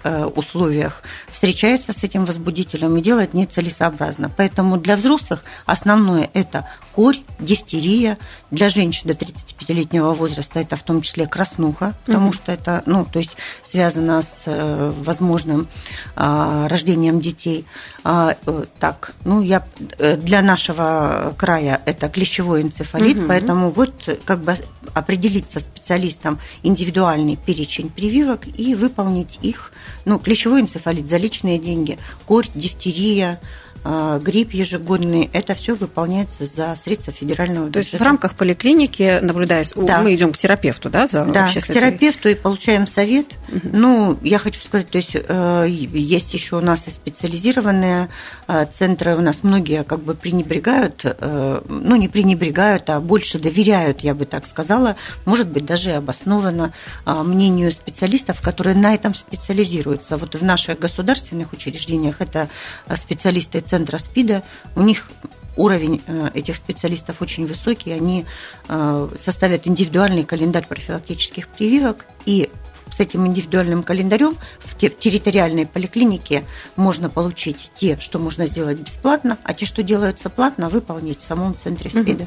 условиях 0.42 1.02
встречается 1.30 1.92
с 1.92 2.04
этим 2.04 2.24
возбудителем 2.24 2.96
и 2.96 3.02
делать 3.02 3.34
нецелесообразно. 3.34 4.30
Поэтому 4.36 4.76
для 4.76 4.96
взрослых 4.96 5.42
основное 5.66 6.30
это 6.34 6.68
корь, 6.94 7.18
дифтерия. 7.38 8.18
Для 8.50 8.68
женщин 8.68 9.08
до 9.08 9.14
35-летнего 9.14 10.12
возраста 10.12 10.60
это 10.60 10.76
в 10.76 10.82
том 10.82 11.02
числе 11.02 11.26
краснуха, 11.26 11.94
потому 12.04 12.30
mm 12.30 12.32
что 12.34 12.52
это, 12.52 12.82
ну, 12.86 13.04
то 13.04 13.18
есть 13.18 13.36
связано 13.62 14.22
с 14.22 14.42
э, 14.46 14.92
возможным 15.02 15.68
а, 16.16 16.66
рождением 16.68 17.20
детей. 17.20 17.66
А, 18.04 18.36
э, 18.46 18.64
так, 18.78 19.12
ну, 19.24 19.42
я 19.42 19.66
э, 19.98 20.16
для 20.16 20.42
нашего 20.42 21.34
края 21.36 21.80
это 21.84 22.08
клещевой 22.08 22.62
энцефалит, 22.62 23.16
mm 23.16 23.28
поэтому 23.28 23.70
вот 23.70 24.20
как 24.24 24.40
бы 24.42 24.56
определить 24.94 25.50
со 25.50 25.60
специалистом 25.60 26.38
индивидуальный 26.62 27.36
перечень 27.36 27.88
прививок 27.88 28.40
и 28.46 28.74
выполнить 28.74 29.38
их 29.42 29.72
ну, 30.04 30.18
клещевой 30.18 30.60
энцефалит 30.60 31.08
за 31.08 31.16
личные 31.16 31.58
деньги, 31.58 31.98
корь, 32.26 32.48
дифтерия, 32.54 33.40
грипп 33.84 34.52
ежегодный, 34.52 35.30
это 35.32 35.54
все 35.54 35.74
выполняется 35.74 36.44
за 36.44 36.76
средства 36.82 37.12
федерального 37.12 37.66
бюджета. 37.66 37.72
То 37.72 37.78
есть 37.78 38.00
в 38.00 38.02
рамках 38.02 38.34
поликлиники, 38.34 39.18
наблюдая, 39.20 39.64
да. 39.76 40.00
мы 40.00 40.14
идем 40.14 40.32
к 40.32 40.38
терапевту, 40.38 40.90
да, 40.90 41.06
за 41.06 41.24
Да, 41.24 41.48
к 41.48 41.66
терапевту 41.66 42.28
и 42.28 42.34
получаем 42.34 42.86
совет. 42.86 43.26
Угу. 43.48 43.60
Ну, 43.72 44.18
я 44.22 44.38
хочу 44.38 44.60
сказать, 44.60 44.88
то 44.88 44.98
есть 44.98 45.12
э, 45.14 45.66
есть 45.68 46.32
еще 46.34 46.56
у 46.56 46.60
нас 46.60 46.86
и 46.86 46.90
специализированные 46.90 48.08
э, 48.48 48.66
центры, 48.70 49.16
у 49.16 49.20
нас 49.20 49.40
многие 49.42 49.84
как 49.84 50.00
бы 50.00 50.14
пренебрегают, 50.14 51.02
э, 51.04 51.60
ну, 51.68 51.96
не 51.96 52.08
пренебрегают, 52.08 52.88
а 52.90 53.00
больше 53.00 53.38
доверяют, 53.38 54.00
я 54.00 54.14
бы 54.14 54.24
так 54.24 54.46
сказала, 54.46 54.96
может 55.24 55.48
быть, 55.48 55.66
даже 55.66 55.92
обоснованно 55.92 56.72
мнению 57.04 57.72
специалистов, 57.72 58.40
которые 58.40 58.76
на 58.76 58.94
этом 58.94 59.14
специализируются. 59.14 60.16
Вот 60.16 60.34
в 60.34 60.44
наших 60.44 60.78
государственных 60.78 61.52
учреждениях 61.52 62.20
это 62.20 62.48
специалисты 62.96 63.60
центра 63.72 63.96
СПИДа, 63.96 64.42
у 64.76 64.82
них 64.82 65.08
уровень 65.56 66.02
э, 66.06 66.28
этих 66.34 66.56
специалистов 66.56 67.22
очень 67.22 67.46
высокий, 67.46 67.90
они 67.92 68.26
э, 68.68 69.08
составят 69.18 69.66
индивидуальный 69.66 70.24
календарь 70.24 70.66
профилактических 70.66 71.48
прививок, 71.48 72.04
и 72.26 72.50
с 72.94 73.00
этим 73.00 73.26
индивидуальным 73.26 73.82
календарем 73.82 74.36
в 74.58 74.76
территориальной 74.76 75.64
поликлинике 75.64 76.44
можно 76.76 77.08
получить 77.08 77.70
те, 77.74 77.96
что 77.98 78.18
можно 78.18 78.46
сделать 78.46 78.78
бесплатно, 78.78 79.38
а 79.42 79.54
те, 79.54 79.64
что 79.64 79.82
делаются 79.82 80.28
платно, 80.28 80.68
выполнить 80.68 81.20
в 81.20 81.22
самом 81.22 81.56
центре 81.56 81.88
СПИДа. 81.88 82.26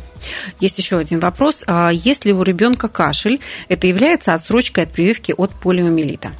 Есть 0.59 0.79
еще 0.79 0.97
один 0.97 1.19
вопрос. 1.19 1.63
А 1.67 1.91
если 1.91 2.31
у 2.31 2.41
ребенка 2.41 2.87
кашель, 2.87 3.39
это 3.69 3.85
является 3.85 4.33
отсрочкой 4.33 4.85
от 4.85 4.91
прививки 4.91 5.35
от 5.37 5.51
полиомиелита? 5.51 6.31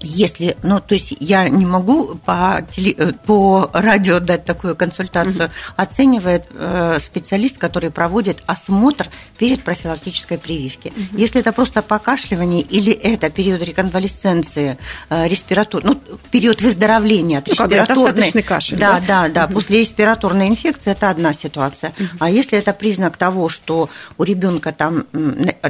Если, 0.00 0.56
ну, 0.62 0.80
то 0.80 0.94
есть 0.94 1.14
я 1.18 1.48
не 1.48 1.66
могу 1.66 2.14
по, 2.24 2.64
теле, 2.74 2.94
э, 2.96 3.12
по 3.12 3.68
радио 3.72 4.20
дать 4.20 4.44
такую 4.44 4.76
консультацию, 4.76 5.46
угу. 5.46 5.52
оценивает 5.76 6.44
э, 6.52 6.98
специалист, 7.02 7.58
который 7.58 7.90
проводит 7.90 8.42
осмотр 8.46 9.08
перед 9.38 9.62
профилактической 9.64 10.38
прививки. 10.38 10.88
Угу. 10.88 11.18
Если 11.18 11.40
это 11.40 11.52
просто 11.52 11.82
покашливание 11.82 12.62
или 12.62 12.92
это 12.92 13.30
период 13.30 13.62
реконвалесценции, 13.62 14.78
э, 15.10 15.28
респиратур, 15.28 15.84
ну, 15.84 16.00
период 16.30 16.60
выздоровления 16.60 17.38
от 17.38 17.48
ну, 17.48 17.52
респираторной... 17.54 18.42
кашель, 18.42 18.78
да? 18.78 19.00
Да, 19.00 19.24
да, 19.24 19.28
да. 19.28 19.44
Угу. 19.46 19.54
После 19.54 19.80
респираторной 19.80 20.48
инфекции 20.48 20.92
это 20.92 21.10
одна 21.10 21.32
ситуация. 21.32 21.92
Угу. 21.98 22.08
А 22.20 22.30
если 22.30 22.58
это 22.58 22.72
признак 22.72 23.16
того, 23.16 23.48
что 23.48 23.90
у 24.16 24.22
ребенка 24.22 24.72
там, 24.72 25.06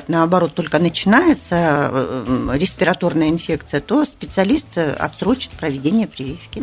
наоборот, 0.09 0.55
только 0.55 0.79
начинается 0.79 1.91
э, 1.91 2.57
респираторная 2.59 3.29
инфекция, 3.29 3.81
то 3.81 4.05
специалист 4.19 4.67
отсрочит 4.77 5.51
проведение 5.53 6.09
прививки. 6.09 6.63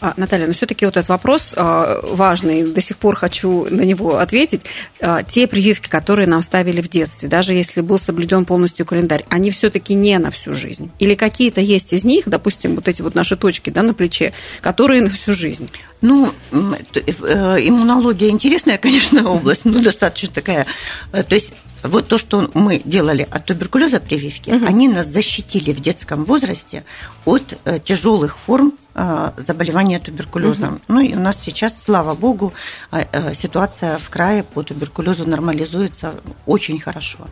А, 0.00 0.12
Наталья, 0.18 0.46
но 0.46 0.52
все-таки 0.52 0.84
вот 0.84 0.96
этот 0.96 1.08
вопрос 1.08 1.54
а, 1.56 2.00
важный, 2.04 2.64
до 2.64 2.82
сих 2.82 2.98
пор 2.98 3.16
хочу 3.16 3.66
на 3.70 3.80
него 3.80 4.18
ответить. 4.18 4.62
А, 5.00 5.22
те 5.22 5.46
прививки, 5.46 5.88
которые 5.88 6.28
нам 6.28 6.42
ставили 6.42 6.82
в 6.82 6.90
детстве, 6.90 7.30
даже 7.30 7.54
если 7.54 7.80
был 7.80 7.98
соблюден 7.98 8.44
полностью 8.44 8.84
календарь, 8.84 9.24
они 9.30 9.50
все-таки 9.50 9.94
не 9.94 10.18
на 10.18 10.30
всю 10.30 10.54
жизнь. 10.54 10.90
Или 10.98 11.14
какие-то 11.14 11.62
есть 11.62 11.94
из 11.94 12.04
них, 12.04 12.24
допустим, 12.26 12.74
вот 12.74 12.88
эти 12.88 13.00
вот 13.00 13.14
наши 13.14 13.36
точки 13.36 13.70
да, 13.70 13.82
на 13.82 13.94
плече, 13.94 14.34
которые 14.60 15.00
на 15.00 15.10
всю 15.10 15.32
жизнь. 15.32 15.70
Ну, 16.02 16.30
э, 16.52 17.58
иммунология 17.62 18.28
интересная, 18.28 18.76
конечно, 18.76 19.28
область, 19.30 19.64
но 19.64 19.80
достаточно 19.80 20.34
такая. 20.34 20.66
Э, 21.12 21.22
то 21.22 21.34
есть 21.34 21.54
вот 21.82 22.08
то, 22.08 22.18
что 22.18 22.50
мы 22.54 22.80
делали 22.84 23.26
от 23.30 23.46
туберкулеза 23.46 24.00
прививки, 24.00 24.50
угу. 24.50 24.66
они 24.66 24.88
нас 24.88 25.06
защитили 25.06 25.72
в 25.72 25.80
детском 25.80 26.24
возрасте 26.24 26.84
от 27.24 27.58
э, 27.64 27.78
тяжелых 27.84 28.38
форм 28.38 28.74
заболевания 28.94 29.98
туберкулезом. 29.98 30.74
Угу. 30.74 30.80
Ну 30.88 31.00
и 31.00 31.14
у 31.14 31.20
нас 31.20 31.38
сейчас, 31.40 31.74
слава 31.84 32.14
богу, 32.14 32.52
э, 32.90 33.04
э, 33.10 33.34
ситуация 33.34 33.98
в 33.98 34.10
крае 34.10 34.42
по 34.42 34.62
туберкулезу 34.62 35.28
нормализуется 35.28 36.14
очень 36.46 36.78
хорошо. 36.78 37.26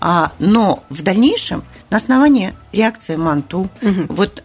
А, 0.00 0.32
но 0.38 0.84
в 0.90 1.02
дальнейшем 1.02 1.64
на 1.88 1.98
основании 1.98 2.52
реакции 2.72 3.16
МАНТУ, 3.16 3.58
угу. 3.58 3.70
вот 4.08 4.42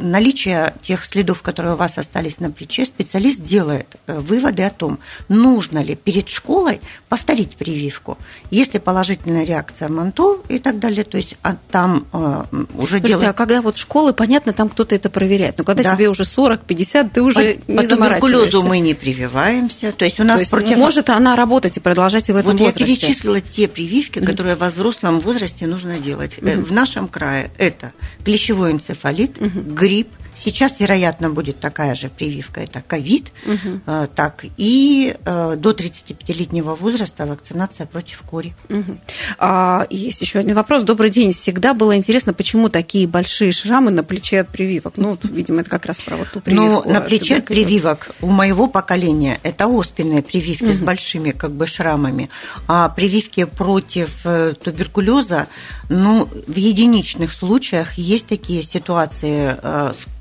наличие 0.00 0.74
тех 0.82 1.04
следов, 1.04 1.42
которые 1.42 1.74
у 1.74 1.76
вас 1.76 1.98
остались 1.98 2.40
на 2.40 2.50
плече, 2.50 2.86
специалист 2.86 3.40
делает 3.40 3.96
выводы 4.06 4.62
о 4.62 4.70
том, 4.70 4.98
нужно 5.28 5.80
ли 5.80 5.94
перед 5.94 6.28
школой 6.28 6.80
повторить 7.08 7.56
прививку. 7.56 8.18
Если 8.50 8.78
положительная 8.78 9.44
реакция 9.44 9.88
МАНТУ 9.88 10.44
и 10.48 10.58
так 10.58 10.78
далее, 10.78 11.04
то 11.04 11.18
есть 11.18 11.36
а 11.42 11.56
там 11.70 12.06
уже 12.10 12.98
Слушайте, 12.98 13.08
делать... 13.08 13.26
а 13.28 13.32
когда 13.34 13.60
вот 13.60 13.76
школы, 13.76 14.12
понятно, 14.14 14.52
там 14.52 14.68
кто-то 14.68 14.94
это 14.94 15.10
проверяет, 15.10 15.58
но 15.58 15.64
когда 15.64 15.82
да 15.82 15.99
тебе 16.00 16.08
уже 16.08 16.22
40-50, 16.22 17.10
ты 17.10 17.22
уже 17.22 17.54
по, 17.66 17.70
не 17.70 17.76
по 17.76 17.86
туберкулезу 17.86 18.62
мы 18.62 18.78
не 18.78 18.94
прививаемся. 18.94 19.92
То 19.92 20.04
есть 20.04 20.18
у 20.18 20.24
нас 20.24 20.36
То 20.36 20.40
есть 20.40 20.50
против... 20.50 20.78
может 20.78 21.10
она 21.10 21.36
работать 21.36 21.76
и 21.76 21.80
продолжать 21.80 22.28
и 22.30 22.32
в 22.32 22.36
этом 22.36 22.52
вот 22.52 22.60
возрасте? 22.60 22.80
я 22.80 22.86
перечислила 22.86 23.40
те 23.40 23.68
прививки, 23.68 24.18
которые 24.18 24.56
в 24.56 24.62
взрослом 24.62 25.20
возрасте 25.20 25.66
нужно 25.66 25.98
делать. 25.98 26.38
mm 26.38 26.62
В 26.62 26.72
нашем 26.72 27.08
крае 27.08 27.50
это 27.58 27.92
клещевой 28.24 28.72
энцефалит, 28.72 29.36
mm 29.38 29.74
грипп, 29.74 30.08
Сейчас, 30.42 30.80
вероятно, 30.80 31.28
будет 31.28 31.60
такая 31.60 31.94
же 31.94 32.08
прививка, 32.08 32.62
это 32.62 32.82
ковид, 32.86 33.30
угу. 33.44 33.80
так 34.14 34.46
и 34.56 35.14
э, 35.22 35.56
до 35.58 35.70
35-летнего 35.72 36.74
возраста 36.74 37.26
вакцинация 37.26 37.86
против 37.86 38.22
кори. 38.22 38.54
Угу. 38.70 39.00
А, 39.36 39.86
есть 39.90 40.22
еще 40.22 40.38
один 40.38 40.54
вопрос. 40.54 40.84
Добрый 40.84 41.10
день. 41.10 41.34
Всегда 41.34 41.74
было 41.74 41.94
интересно, 41.94 42.32
почему 42.32 42.70
такие 42.70 43.06
большие 43.06 43.52
шрамы 43.52 43.90
на 43.90 44.02
плече 44.02 44.40
от 44.40 44.48
прививок? 44.48 44.94
Ну, 44.96 45.18
видимо, 45.22 45.60
это 45.60 45.68
как 45.68 45.84
раз 45.90 46.00
про 46.00 46.16
вот 46.16 46.28
ту 46.32 46.40
прививку. 46.40 46.82
Ну, 46.84 46.92
на 46.92 47.00
плече 47.00 47.36
от 47.36 47.46
прививок 47.46 48.10
у 48.20 48.28
моего 48.28 48.68
поколения 48.68 49.38
это 49.42 49.66
оспенные 49.66 50.22
прививки 50.22 50.64
угу. 50.64 50.72
с 50.72 50.80
большими 50.80 51.30
как 51.32 51.52
бы 51.52 51.66
шрамами, 51.66 52.30
а 52.66 52.88
прививки 52.88 53.44
против 53.44 54.10
э, 54.24 54.54
туберкулеза, 54.62 55.48
ну, 55.88 56.28
в 56.46 56.56
единичных 56.56 57.32
случаях 57.32 57.94
есть 57.94 58.26
такие 58.26 58.62
ситуации, 58.62 59.56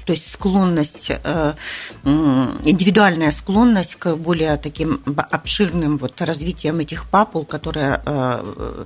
то 0.09 0.13
есть 0.13 0.31
склонность, 0.31 1.11
э, 1.11 1.53
индивидуальная 2.03 3.29
склонность 3.29 3.93
к 3.93 4.15
более 4.15 4.57
таким 4.57 5.03
обширным 5.05 5.99
вот 5.99 6.19
развитием 6.21 6.79
этих 6.79 7.05
папул, 7.05 7.45
которые 7.45 8.01
э, 8.03 8.85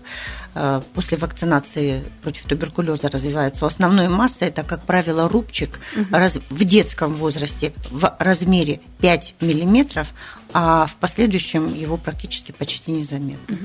э, 0.54 0.82
после 0.94 1.18
вакцинации 1.18 2.04
против 2.24 2.44
туберкулеза 2.44 3.08
развиваются. 3.08 3.66
Основной 3.66 4.10
массой 4.10 4.50
это, 4.50 4.64
как 4.64 4.84
правило, 4.84 5.30
рубчик 5.30 5.80
угу. 5.96 6.08
в 6.50 6.66
детском 6.66 7.14
возрасте 7.14 7.72
в 7.90 8.14
размере 8.20 8.82
5 9.00 9.36
миллиметров, 9.40 10.10
а 10.54 10.86
в 10.86 10.96
последующем 10.96 11.74
его 11.74 11.98
практически 11.98 12.52
почти 12.52 12.92
незаметно. 12.92 13.58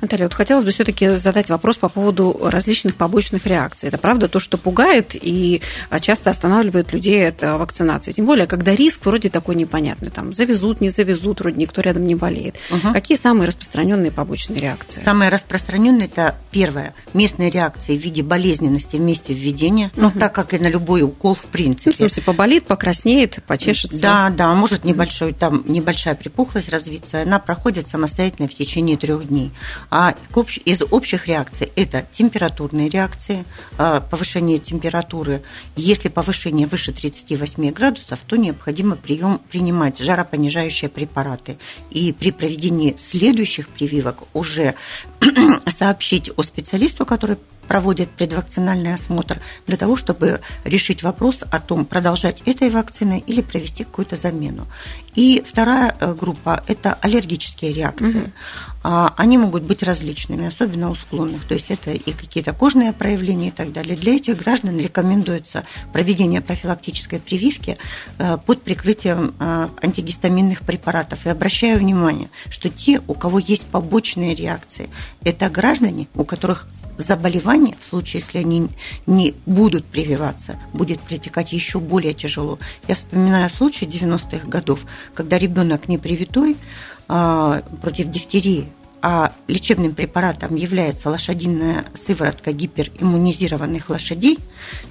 Наталья, 0.00 0.24
вот 0.24 0.34
хотелось 0.34 0.64
бы 0.64 0.70
все-таки 0.70 1.08
задать 1.16 1.50
вопрос 1.50 1.76
по 1.76 1.88
поводу 1.88 2.38
различных 2.42 2.94
побочных 2.94 3.46
реакций. 3.46 3.88
Это 3.88 3.98
правда 3.98 4.28
то, 4.28 4.40
что 4.40 4.56
пугает 4.58 5.10
и 5.14 5.60
часто 6.00 6.30
останавливает 6.30 6.92
людей 6.92 7.28
от 7.28 7.42
вакцинации. 7.42 8.12
Тем 8.12 8.26
более, 8.26 8.46
когда 8.46 8.74
риск 8.74 9.04
вроде 9.04 9.30
такой 9.30 9.54
непонятный. 9.54 10.10
Там 10.10 10.32
завезут, 10.32 10.80
не 10.80 10.90
завезут, 10.90 11.40
вроде 11.40 11.56
никто 11.56 11.80
рядом 11.80 12.06
не 12.06 12.14
болеет. 12.14 12.56
Угу. 12.70 12.92
Какие 12.92 13.18
самые 13.18 13.48
распространенные 13.48 14.12
побочные 14.12 14.60
реакции? 14.60 15.00
Самые 15.00 15.30
распространенные 15.30 16.06
это 16.06 16.36
первое 16.50 16.94
местные 17.14 17.50
реакции 17.50 17.96
в 17.96 18.00
виде 18.00 18.22
болезненности 18.22 18.96
вместе 18.96 19.34
введения. 19.34 19.90
Угу. 19.96 20.00
Ну, 20.00 20.10
так 20.12 20.34
как 20.34 20.54
и 20.54 20.58
на 20.58 20.68
любой 20.68 21.02
укол, 21.02 21.34
в 21.34 21.44
принципе. 21.44 21.90
Ну, 21.90 21.94
в 21.94 21.96
смысле, 21.96 22.22
поболит, 22.22 22.66
покраснеет, 22.66 23.42
почешется. 23.46 24.00
Да, 24.00 24.30
да, 24.30 24.54
может 24.54 24.84
небольшой, 24.84 25.32
там 25.32 25.64
небольшая 25.66 26.14
припухлость 26.28 26.68
развиться, 26.68 27.22
она 27.22 27.38
проходит 27.38 27.88
самостоятельно 27.88 28.48
в 28.48 28.54
течение 28.54 28.98
трех 28.98 29.28
дней. 29.28 29.50
А 29.90 30.14
из 30.64 30.82
общих 30.82 31.26
реакций 31.26 31.72
это 31.74 32.06
температурные 32.12 32.90
реакции, 32.90 33.44
а, 33.78 34.00
повышение 34.00 34.58
температуры. 34.58 35.42
Если 35.74 36.08
повышение 36.08 36.66
выше 36.66 36.92
38 36.92 37.70
градусов, 37.70 38.18
то 38.26 38.36
необходимо 38.36 38.96
прием, 38.96 39.40
принимать 39.50 39.98
жаропонижающие 39.98 40.90
препараты. 40.90 41.56
И 41.90 42.12
при 42.12 42.30
проведении 42.30 42.94
следующих 42.98 43.68
прививок 43.68 44.18
уже 44.34 44.74
сообщить 45.66 46.30
о 46.36 46.42
специалисту, 46.42 47.06
который 47.06 47.38
проводят 47.68 48.08
предвакцинальный 48.08 48.94
осмотр 48.94 49.40
для 49.66 49.76
того, 49.76 49.96
чтобы 49.96 50.40
решить 50.64 51.02
вопрос 51.02 51.40
о 51.48 51.60
том, 51.60 51.84
продолжать 51.84 52.42
этой 52.46 52.70
вакциной 52.70 53.22
или 53.26 53.42
провести 53.42 53.84
какую-то 53.84 54.16
замену. 54.16 54.66
И 55.14 55.44
вторая 55.46 55.94
э, 56.00 56.14
группа– 56.14 56.64
это 56.66 56.94
аллергические 56.94 57.72
реакции. 57.72 58.22
Угу. 58.22 58.32
Они 58.82 59.38
могут 59.38 59.64
быть 59.64 59.82
различными, 59.82 60.46
особенно 60.46 60.90
у 60.90 60.94
склонных. 60.94 61.46
То 61.46 61.54
есть 61.54 61.70
это 61.70 61.90
и 61.90 62.12
какие-то 62.12 62.52
кожные 62.52 62.92
проявления 62.92 63.48
и 63.48 63.50
так 63.50 63.72
далее. 63.72 63.96
Для 63.96 64.14
этих 64.14 64.38
граждан 64.38 64.78
рекомендуется 64.78 65.64
проведение 65.92 66.40
профилактической 66.40 67.18
прививки 67.18 67.76
э, 68.18 68.38
под 68.38 68.62
прикрытием 68.62 69.34
э, 69.38 69.68
антигистаминных 69.82 70.60
препаратов. 70.60 71.26
И 71.26 71.28
обращаю 71.28 71.78
внимание, 71.78 72.30
что 72.50 72.68
те, 72.68 73.00
у 73.08 73.14
кого 73.14 73.38
есть 73.38 73.66
побочные 73.66 74.34
реакции, 74.34 74.88
это 75.22 75.50
граждане, 75.50 76.06
у 76.14 76.24
которых 76.24 76.68
заболевание, 76.98 77.76
в 77.80 77.88
случае, 77.88 78.22
если 78.22 78.38
они 78.38 78.68
не 79.06 79.34
будут 79.46 79.84
прививаться, 79.86 80.58
будет 80.72 81.00
протекать 81.00 81.52
еще 81.52 81.78
более 81.78 82.12
тяжело. 82.12 82.58
Я 82.86 82.94
вспоминаю 82.94 83.48
случай 83.48 83.86
90-х 83.86 84.46
годов, 84.48 84.80
когда 85.14 85.38
ребенок 85.38 85.88
не 85.88 85.96
привитой 85.96 86.56
а, 87.06 87.62
против 87.80 88.10
дифтерии, 88.10 88.68
а 89.00 89.32
лечебным 89.46 89.94
препаратом 89.94 90.56
является 90.56 91.08
лошадиная 91.08 91.84
сыворотка 92.04 92.52
гипериммунизированных 92.52 93.88
лошадей, 93.90 94.38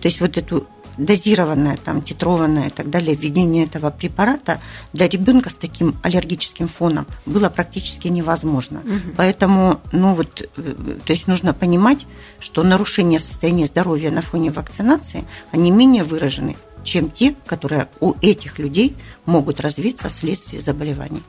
то 0.01 0.07
есть 0.07 0.21
вот 0.21 0.37
эту 0.37 0.65
дозированное, 0.97 1.77
там, 1.77 2.01
титрованное 2.01 2.67
и 2.67 2.69
так 2.69 2.89
далее 2.89 3.15
введение 3.15 3.65
этого 3.65 3.89
препарата 3.89 4.59
для 4.93 5.07
ребенка 5.07 5.49
с 5.49 5.55
таким 5.55 5.95
аллергическим 6.01 6.67
фоном 6.67 7.05
было 7.25 7.49
практически 7.49 8.07
невозможно. 8.07 8.79
Угу. 8.79 9.15
Поэтому, 9.15 9.79
ну 9.91 10.13
вот, 10.13 10.41
э, 10.57 10.73
то 11.05 11.13
есть 11.13 11.27
нужно 11.27 11.53
понимать, 11.53 12.05
что 12.39 12.63
нарушения 12.63 13.19
в 13.19 13.23
состоянии 13.23 13.65
здоровья 13.65 14.11
на 14.11 14.21
фоне 14.21 14.51
вакцинации, 14.51 15.25
они 15.51 15.71
менее 15.71 16.03
выражены, 16.03 16.55
чем 16.87 17.11
те, 17.11 17.35
которые 17.45 17.87
у 17.99 18.15
этих 18.21 18.57
людей 18.57 18.95
могут 19.25 19.59
развиться 19.59 20.09
вследствие 20.09 20.61
заболеваний. 20.61 21.21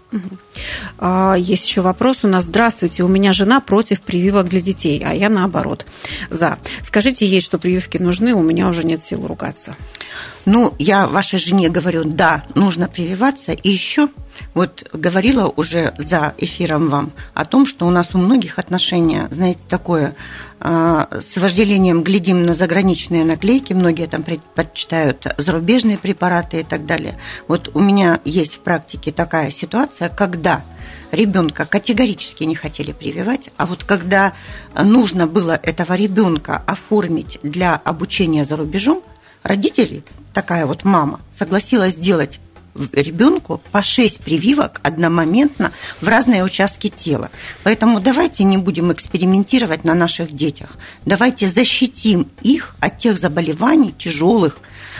А, 0.98 1.34
есть 1.34 1.66
еще 1.66 1.80
вопрос 1.80 2.24
у 2.24 2.28
нас. 2.28 2.44
Здравствуйте, 2.44 3.02
у 3.02 3.08
меня 3.08 3.32
жена 3.32 3.60
против 3.60 4.00
прививок 4.00 4.48
для 4.48 4.60
детей, 4.60 5.02
а 5.04 5.12
я 5.12 5.28
наоборот. 5.28 5.84
За. 6.30 6.58
Скажите 6.82 7.26
ей, 7.26 7.40
что 7.40 7.58
прививки 7.58 7.98
нужны, 7.98 8.34
у 8.34 8.42
меня 8.42 8.68
уже 8.68 8.84
нет 8.84 9.02
сил 9.02 9.26
ругаться. 9.26 9.74
Ну, 10.46 10.74
я 10.78 11.06
вашей 11.06 11.38
жене 11.38 11.68
говорю, 11.68 12.04
да, 12.04 12.44
нужно 12.54 12.88
прививаться. 12.88 13.52
И 13.52 13.68
еще 13.68 14.08
вот 14.58 14.88
говорила 14.92 15.46
уже 15.54 15.94
за 15.98 16.34
эфиром 16.36 16.88
вам 16.88 17.12
о 17.32 17.44
том, 17.44 17.64
что 17.64 17.86
у 17.86 17.90
нас 17.90 18.08
у 18.14 18.18
многих 18.18 18.58
отношения, 18.58 19.28
знаете, 19.30 19.60
такое, 19.68 20.16
а, 20.58 21.08
с 21.12 21.36
вожделением 21.36 22.02
глядим 22.02 22.42
на 22.42 22.54
заграничные 22.54 23.24
наклейки, 23.24 23.72
многие 23.72 24.08
там 24.08 24.24
предпочитают 24.24 25.28
зарубежные 25.36 25.96
препараты 25.96 26.58
и 26.58 26.62
так 26.64 26.86
далее. 26.86 27.16
Вот 27.46 27.70
у 27.72 27.78
меня 27.78 28.18
есть 28.24 28.56
в 28.56 28.58
практике 28.58 29.12
такая 29.12 29.52
ситуация, 29.52 30.08
когда 30.08 30.64
ребенка 31.12 31.64
категорически 31.64 32.42
не 32.42 32.56
хотели 32.56 32.90
прививать, 32.90 33.50
а 33.58 33.64
вот 33.64 33.84
когда 33.84 34.32
нужно 34.74 35.28
было 35.28 35.52
этого 35.62 35.94
ребенка 35.94 36.60
оформить 36.66 37.38
для 37.44 37.76
обучения 37.76 38.44
за 38.44 38.56
рубежом, 38.56 39.04
родители, 39.44 40.02
такая 40.34 40.66
вот 40.66 40.82
мама, 40.82 41.20
согласилась 41.30 41.94
сделать 41.94 42.40
ребенку 42.92 43.60
по 43.72 43.82
6 43.82 44.20
прививок 44.20 44.80
одномоментно 44.82 45.72
в 46.00 46.08
разные 46.08 46.44
участки 46.44 46.88
тела. 46.88 47.30
Поэтому 47.62 48.00
давайте 48.00 48.44
не 48.44 48.58
будем 48.58 48.92
экспериментировать 48.92 49.84
на 49.84 49.94
наших 49.94 50.32
детях. 50.32 50.76
Давайте 51.04 51.48
защитим 51.48 52.28
их 52.42 52.76
от 52.80 52.98
тех 52.98 53.18
заболеваний 53.18 53.94
тяжелых, 53.96 54.58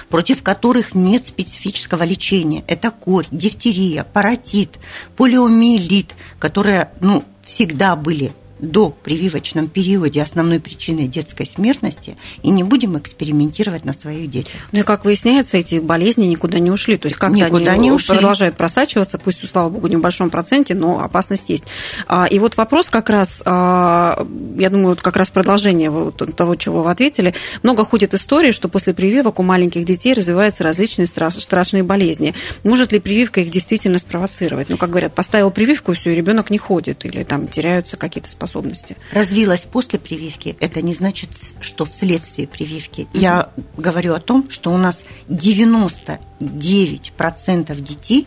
против 0.08 0.42
которых 0.42 0.94
нет 0.94 1.26
специфического 1.26 2.02
лечения. 2.02 2.64
Это 2.66 2.90
корь, 2.90 3.26
дифтерия, 3.30 4.04
паротит, 4.04 4.78
полиомиелит, 5.16 6.14
которые 6.38 6.90
ну, 7.00 7.24
всегда 7.44 7.96
были 7.96 8.32
до 8.60 8.90
прививочном 8.90 9.68
периоде 9.68 10.22
основной 10.22 10.60
причиной 10.60 11.06
детской 11.06 11.46
смертности 11.46 12.16
и 12.42 12.50
не 12.50 12.64
будем 12.64 12.98
экспериментировать 12.98 13.84
на 13.84 13.92
своих 13.92 14.30
детях. 14.30 14.54
Ну 14.72 14.80
и 14.80 14.82
как 14.82 15.04
выясняется, 15.04 15.56
эти 15.56 15.78
болезни 15.78 16.26
никуда 16.26 16.58
не 16.58 16.70
ушли. 16.70 16.96
То 16.96 17.06
есть 17.06 17.16
как-то 17.16 17.36
никуда 17.36 17.72
они 17.72 17.88
не 17.88 17.92
ушли. 17.92 18.14
продолжают 18.14 18.56
просачиваться, 18.56 19.18
пусть, 19.18 19.48
слава 19.48 19.68
богу, 19.68 19.86
в 19.86 19.90
небольшом 19.90 20.30
проценте, 20.30 20.74
но 20.74 21.00
опасность 21.00 21.48
есть. 21.48 21.64
А, 22.06 22.26
и 22.26 22.38
вот 22.38 22.56
вопрос 22.56 22.90
как 22.90 23.10
раз, 23.10 23.42
а, 23.44 24.26
я 24.56 24.70
думаю, 24.70 24.88
вот 24.90 25.02
как 25.02 25.16
раз 25.16 25.30
продолжение 25.30 25.90
вот 25.90 26.16
того, 26.36 26.56
чего 26.56 26.82
вы 26.82 26.90
ответили. 26.90 27.34
Много 27.62 27.84
ходит 27.84 28.14
истории, 28.14 28.50
что 28.50 28.68
после 28.68 28.94
прививок 28.94 29.38
у 29.40 29.42
маленьких 29.42 29.84
детей 29.84 30.14
развиваются 30.14 30.64
различные 30.64 31.06
страшные 31.06 31.82
болезни. 31.82 32.34
Может 32.64 32.92
ли 32.92 32.98
прививка 32.98 33.40
их 33.40 33.50
действительно 33.50 33.98
спровоцировать? 33.98 34.68
Ну, 34.68 34.76
как 34.76 34.90
говорят, 34.90 35.14
поставил 35.14 35.50
прививку, 35.50 35.92
все, 35.92 36.12
и 36.12 36.14
ребенок 36.14 36.50
не 36.50 36.58
ходит, 36.58 37.04
или 37.04 37.22
там 37.22 37.46
теряются 37.46 37.96
какие-то 37.96 38.28
способности 38.28 38.47
способности. 38.48 38.96
Развилась 39.12 39.60
после 39.60 39.98
прививки, 39.98 40.56
это 40.60 40.80
не 40.82 40.94
значит, 40.94 41.30
что 41.60 41.84
вследствие 41.84 42.48
прививки. 42.48 43.02
Угу. 43.02 43.20
Я 43.20 43.50
говорю 43.76 44.14
о 44.14 44.20
том, 44.20 44.48
что 44.50 44.72
у 44.72 44.78
нас 44.78 45.04
99% 45.28 47.80
детей 47.80 48.26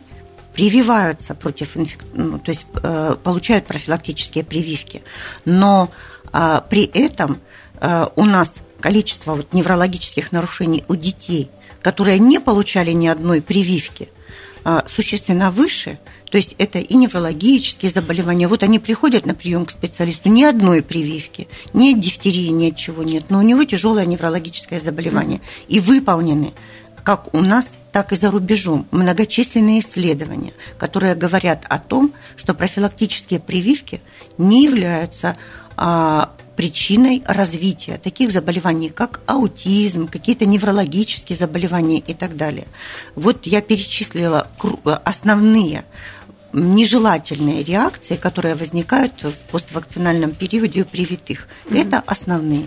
прививаются 0.53 1.33
против 1.33 1.77
инфек... 1.77 2.03
ну, 2.13 2.37
то 2.39 2.51
есть 2.51 2.65
э, 2.83 3.15
получают 3.23 3.65
профилактические 3.65 4.43
прививки. 4.43 5.01
Но 5.45 5.89
э, 6.33 6.61
при 6.69 6.83
этом 6.83 7.39
э, 7.79 8.07
у 8.15 8.25
нас 8.25 8.55
количество 8.81 9.35
вот 9.35 9.53
неврологических 9.53 10.31
нарушений 10.31 10.83
у 10.87 10.95
детей, 10.95 11.49
которые 11.81 12.19
не 12.19 12.39
получали 12.39 12.91
ни 12.91 13.07
одной 13.07 13.41
прививки, 13.41 14.09
а, 14.63 14.85
существенно 14.87 15.49
выше. 15.49 15.97
То 16.31 16.37
есть 16.37 16.55
это 16.57 16.79
и 16.79 16.95
неврологические 16.95 17.91
заболевания. 17.91 18.47
Вот 18.47 18.63
они 18.63 18.79
приходят 18.79 19.25
на 19.25 19.35
прием 19.35 19.65
к 19.65 19.71
специалисту, 19.71 20.29
ни 20.29 20.43
одной 20.43 20.81
прививки, 20.81 21.49
ни 21.73 21.93
от 21.93 21.99
дифтерии, 21.99 22.47
ни 22.47 22.69
от 22.69 22.77
чего 22.77 23.03
нет, 23.03 23.25
но 23.29 23.39
у 23.39 23.41
него 23.41 23.65
тяжелое 23.65 24.05
неврологическое 24.05 24.79
заболевание. 24.79 25.41
И 25.67 25.79
выполнены 25.79 26.53
как 27.03 27.33
у 27.33 27.41
нас, 27.41 27.77
так 27.91 28.13
и 28.13 28.15
за 28.15 28.31
рубежом 28.31 28.87
многочисленные 28.91 29.79
исследования, 29.79 30.53
которые 30.77 31.15
говорят 31.15 31.65
о 31.67 31.79
том, 31.79 32.13
что 32.37 32.53
профилактические 32.53 33.39
прививки 33.39 34.01
не 34.37 34.63
являются 34.63 35.35
а, 35.75 36.31
причиной 36.55 37.23
развития 37.25 37.97
таких 37.97 38.31
заболеваний, 38.31 38.89
как 38.89 39.21
аутизм, 39.25 40.07
какие-то 40.07 40.45
неврологические 40.45 41.37
заболевания 41.37 41.99
и 41.99 42.13
так 42.13 42.37
далее. 42.37 42.67
Вот 43.15 43.47
я 43.47 43.61
перечислила 43.61 44.47
основные 45.03 45.85
нежелательные 46.53 47.63
реакции, 47.63 48.15
которые 48.15 48.55
возникают 48.55 49.21
в 49.23 49.33
поствакцинальном 49.51 50.31
периоде 50.31 50.81
у 50.81 50.85
привитых. 50.85 51.47
Это 51.69 52.03
основные. 52.05 52.65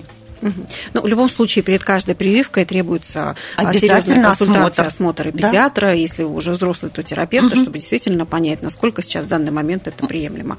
Ну, 0.93 1.01
в 1.03 1.07
любом 1.07 1.29
случае, 1.29 1.63
перед 1.63 1.83
каждой 1.83 2.15
прививкой 2.15 2.65
требуется 2.65 3.37
а, 3.57 3.73
серьезная 3.73 4.23
консультация, 4.23 4.87
осмотр, 4.87 5.27
осмотр 5.27 5.29
и 5.29 5.33
педиатра, 5.33 5.87
да? 5.87 5.93
если 5.93 6.23
уже 6.23 6.53
взрослый, 6.53 6.91
то 6.91 7.03
терапевта, 7.03 7.55
угу. 7.55 7.63
чтобы 7.63 7.79
действительно 7.79 8.27
понять, 8.27 8.63
насколько 8.63 9.03
сейчас 9.03 9.25
в 9.25 9.29
данный 9.29 9.51
момент 9.51 9.89
это 9.89 10.07
приемлемо. 10.07 10.59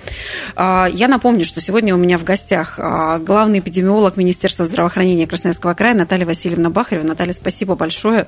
А, 0.55 0.89
я 0.91 1.07
напомню, 1.07 1.45
что 1.45 1.61
сегодня 1.61 1.93
у 1.93 1.97
меня 1.97 2.17
в 2.17 2.23
гостях 2.23 2.75
а, 2.77 3.19
главный 3.19 3.59
эпидемиолог 3.59 4.17
Министерства 4.17 4.65
здравоохранения 4.65 5.27
Красноярского 5.27 5.73
края 5.73 5.93
Наталья 5.93 6.25
Васильевна 6.25 6.69
Бахарева. 6.69 7.05
Наталья, 7.05 7.33
спасибо 7.33 7.75
большое. 7.75 8.27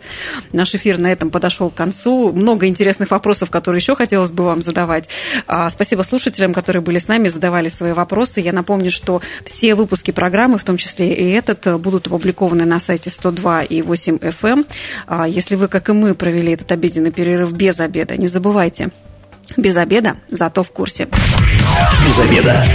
Наш 0.51 0.75
эфир 0.75 0.97
на 0.97 1.11
этом 1.11 1.29
подошел 1.29 1.69
к 1.69 1.75
концу. 1.75 2.31
Много 2.31 2.67
интересных 2.67 3.11
вопросов, 3.11 3.49
которые 3.49 3.79
еще 3.79 3.95
хотелось 3.95 4.31
бы 4.31 4.43
вам 4.43 4.61
задавать. 4.61 5.09
Спасибо 5.69 6.03
слушателям, 6.03 6.53
которые 6.53 6.81
были 6.81 6.99
с 6.99 7.07
нами, 7.07 7.27
задавали 7.27 7.69
свои 7.69 7.93
вопросы. 7.93 8.41
Я 8.41 8.53
напомню, 8.53 8.91
что 8.91 9.21
все 9.45 9.75
выпуски 9.75 10.11
программы, 10.11 10.57
в 10.57 10.63
том 10.63 10.77
числе 10.77 11.13
и 11.13 11.29
это, 11.31 11.46
этот 11.49 11.67
э, 11.67 11.77
будут 11.77 12.07
опубликованы 12.07 12.65
на 12.65 12.79
сайте 12.79 13.09
102 13.09 13.63
и 13.63 13.81
8 13.81 14.17
FM. 14.17 14.47
Эм. 14.47 14.65
А 15.07 15.27
если 15.27 15.55
вы, 15.55 15.67
как 15.67 15.89
и 15.89 15.93
мы, 15.93 16.15
провели 16.15 16.53
этот 16.53 16.71
обеденный 16.71 17.11
перерыв 17.11 17.51
без 17.53 17.79
обеда, 17.79 18.17
не 18.17 18.27
забывайте, 18.27 18.89
без 19.55 19.77
обеда, 19.77 20.17
зато 20.29 20.63
в 20.63 20.71
курсе. 20.71 21.07
Без 22.05 22.19
обеда. 22.19 22.65